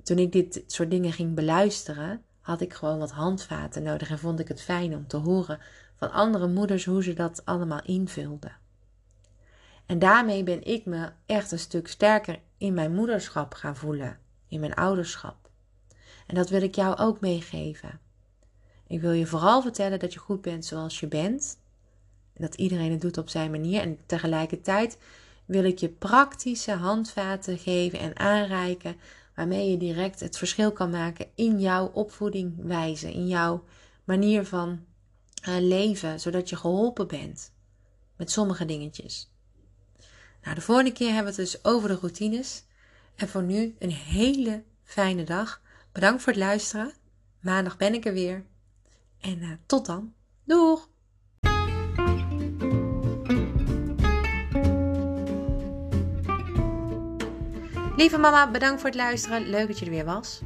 Toen 0.02 0.18
ik 0.18 0.32
dit 0.32 0.64
soort 0.66 0.90
dingen 0.90 1.12
ging 1.12 1.34
beluisteren, 1.34 2.22
had 2.40 2.60
ik 2.60 2.72
gewoon 2.72 2.98
wat 2.98 3.10
handvaten 3.10 3.82
nodig 3.82 4.10
en 4.10 4.18
vond 4.18 4.40
ik 4.40 4.48
het 4.48 4.62
fijn 4.62 4.96
om 4.96 5.06
te 5.06 5.16
horen 5.16 5.60
van 5.96 6.12
andere 6.12 6.48
moeders 6.48 6.84
hoe 6.84 7.02
ze 7.02 7.12
dat 7.12 7.44
allemaal 7.44 7.82
invulden. 7.82 8.56
En 9.86 9.98
daarmee 9.98 10.42
ben 10.42 10.64
ik 10.64 10.86
me 10.86 11.10
echt 11.26 11.52
een 11.52 11.58
stuk 11.58 11.88
sterker 11.88 12.38
in 12.58 12.74
mijn 12.74 12.94
moederschap 12.94 13.54
gaan 13.54 13.76
voelen, 13.76 14.18
in 14.48 14.60
mijn 14.60 14.74
ouderschap. 14.74 15.50
En 16.26 16.34
dat 16.34 16.48
wil 16.48 16.62
ik 16.62 16.74
jou 16.74 16.96
ook 16.96 17.20
meegeven. 17.20 18.00
Ik 18.86 19.00
wil 19.00 19.12
je 19.12 19.26
vooral 19.26 19.62
vertellen 19.62 19.98
dat 19.98 20.12
je 20.12 20.18
goed 20.18 20.40
bent 20.40 20.64
zoals 20.64 21.00
je 21.00 21.06
bent. 21.06 21.58
Dat 22.36 22.54
iedereen 22.54 22.90
het 22.90 23.00
doet 23.00 23.18
op 23.18 23.28
zijn 23.28 23.50
manier. 23.50 23.80
En 23.80 23.98
tegelijkertijd 24.06 24.98
wil 25.44 25.64
ik 25.64 25.78
je 25.78 25.88
praktische 25.88 26.72
handvaten 26.72 27.58
geven 27.58 27.98
en 27.98 28.18
aanreiken. 28.18 28.96
Waarmee 29.34 29.70
je 29.70 29.76
direct 29.76 30.20
het 30.20 30.38
verschil 30.38 30.72
kan 30.72 30.90
maken 30.90 31.26
in 31.34 31.60
jouw 31.60 31.86
opvoeding 31.86 32.54
wijze. 32.56 33.12
In 33.12 33.28
jouw 33.28 33.64
manier 34.04 34.46
van 34.46 34.84
uh, 35.48 35.56
leven. 35.58 36.20
Zodat 36.20 36.48
je 36.48 36.56
geholpen 36.56 37.06
bent 37.06 37.52
met 38.16 38.30
sommige 38.30 38.64
dingetjes. 38.64 39.30
Nou, 40.42 40.54
de 40.54 40.60
volgende 40.60 40.92
keer 40.92 41.12
hebben 41.12 41.34
we 41.34 41.42
het 41.42 41.50
dus 41.50 41.64
over 41.64 41.88
de 41.88 41.94
routines. 41.94 42.64
En 43.14 43.28
voor 43.28 43.42
nu 43.42 43.76
een 43.78 43.90
hele 43.90 44.62
fijne 44.84 45.24
dag. 45.24 45.60
Bedankt 45.92 46.22
voor 46.22 46.32
het 46.32 46.42
luisteren. 46.42 46.92
Maandag 47.40 47.76
ben 47.76 47.94
ik 47.94 48.04
er 48.04 48.12
weer. 48.12 48.44
En 49.20 49.38
uh, 49.38 49.50
tot 49.66 49.86
dan. 49.86 50.12
Doeg! 50.44 50.90
Lieve 58.02 58.18
mama, 58.18 58.50
bedankt 58.50 58.80
voor 58.80 58.90
het 58.90 58.98
luisteren. 58.98 59.50
Leuk 59.50 59.66
dat 59.66 59.78
je 59.78 59.84
er 59.84 59.90
weer 59.90 60.04
was. 60.04 60.40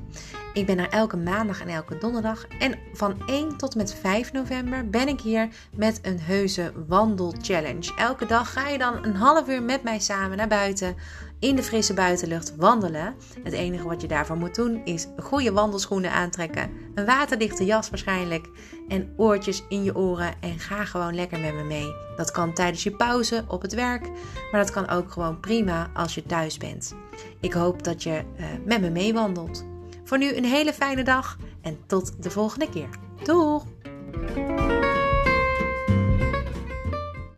Ik 0.57 0.67
ben 0.67 0.79
er 0.79 0.89
elke 0.89 1.17
maandag 1.17 1.61
en 1.61 1.69
elke 1.69 1.99
donderdag. 1.99 2.47
En 2.59 2.79
van 2.93 3.23
1 3.27 3.57
tot 3.57 3.75
met 3.75 3.95
5 3.95 4.33
november 4.33 4.91
ben 4.91 5.09
ik 5.09 5.21
hier 5.21 5.49
met 5.75 5.99
een 6.03 6.21
heuse 6.21 6.73
wandelchallenge. 6.87 7.95
Elke 7.97 8.27
dag 8.27 8.53
ga 8.53 8.69
je 8.69 8.79
dan 8.79 9.05
een 9.05 9.17
half 9.17 9.49
uur 9.49 9.63
met 9.63 9.83
mij 9.83 9.99
samen 9.99 10.37
naar 10.37 10.49
buiten 10.49 10.97
in 11.39 11.57
de 11.57 11.63
frisse 11.63 11.95
buitenlucht 11.95 12.57
wandelen. 12.57 13.15
Het 13.43 13.53
enige 13.53 13.89
wat 13.89 14.01
je 14.01 14.09
daarvoor 14.09 14.37
moet 14.37 14.55
doen 14.55 14.81
is 14.85 15.07
goede 15.17 15.53
wandelschoenen 15.53 16.13
aantrekken, 16.13 16.71
een 16.95 17.05
waterdichte 17.05 17.65
jas 17.65 17.91
waarschijnlijk 17.91 18.49
en 18.89 19.13
oortjes 19.17 19.65
in 19.69 19.85
je 19.85 19.97
oren 19.97 20.35
en 20.41 20.59
ga 20.59 20.85
gewoon 20.85 21.15
lekker 21.15 21.39
met 21.39 21.55
me 21.55 21.63
mee. 21.63 21.95
Dat 22.17 22.31
kan 22.31 22.53
tijdens 22.53 22.83
je 22.83 22.97
pauze 22.97 23.45
op 23.49 23.63
het 23.63 23.75
werk, 23.75 24.09
maar 24.51 24.61
dat 24.61 24.71
kan 24.71 24.89
ook 24.89 25.13
gewoon 25.13 25.41
prima 25.41 25.91
als 25.95 26.15
je 26.15 26.23
thuis 26.23 26.59
bent. 26.59 26.95
Ik 27.41 27.53
hoop 27.53 27.85
dat 27.85 28.03
je 28.03 28.23
uh, 28.37 28.47
met 28.65 28.81
me 28.81 28.91
meewandelt. 28.91 29.75
Voor 30.07 30.19
nu 30.19 30.37
een 30.37 30.45
hele 30.45 30.73
fijne 30.73 31.03
dag 31.05 31.37
en 31.63 31.79
tot 31.87 32.23
de 32.23 32.31
volgende 32.31 32.69
keer. 32.69 32.89
Doeg! 33.23 33.65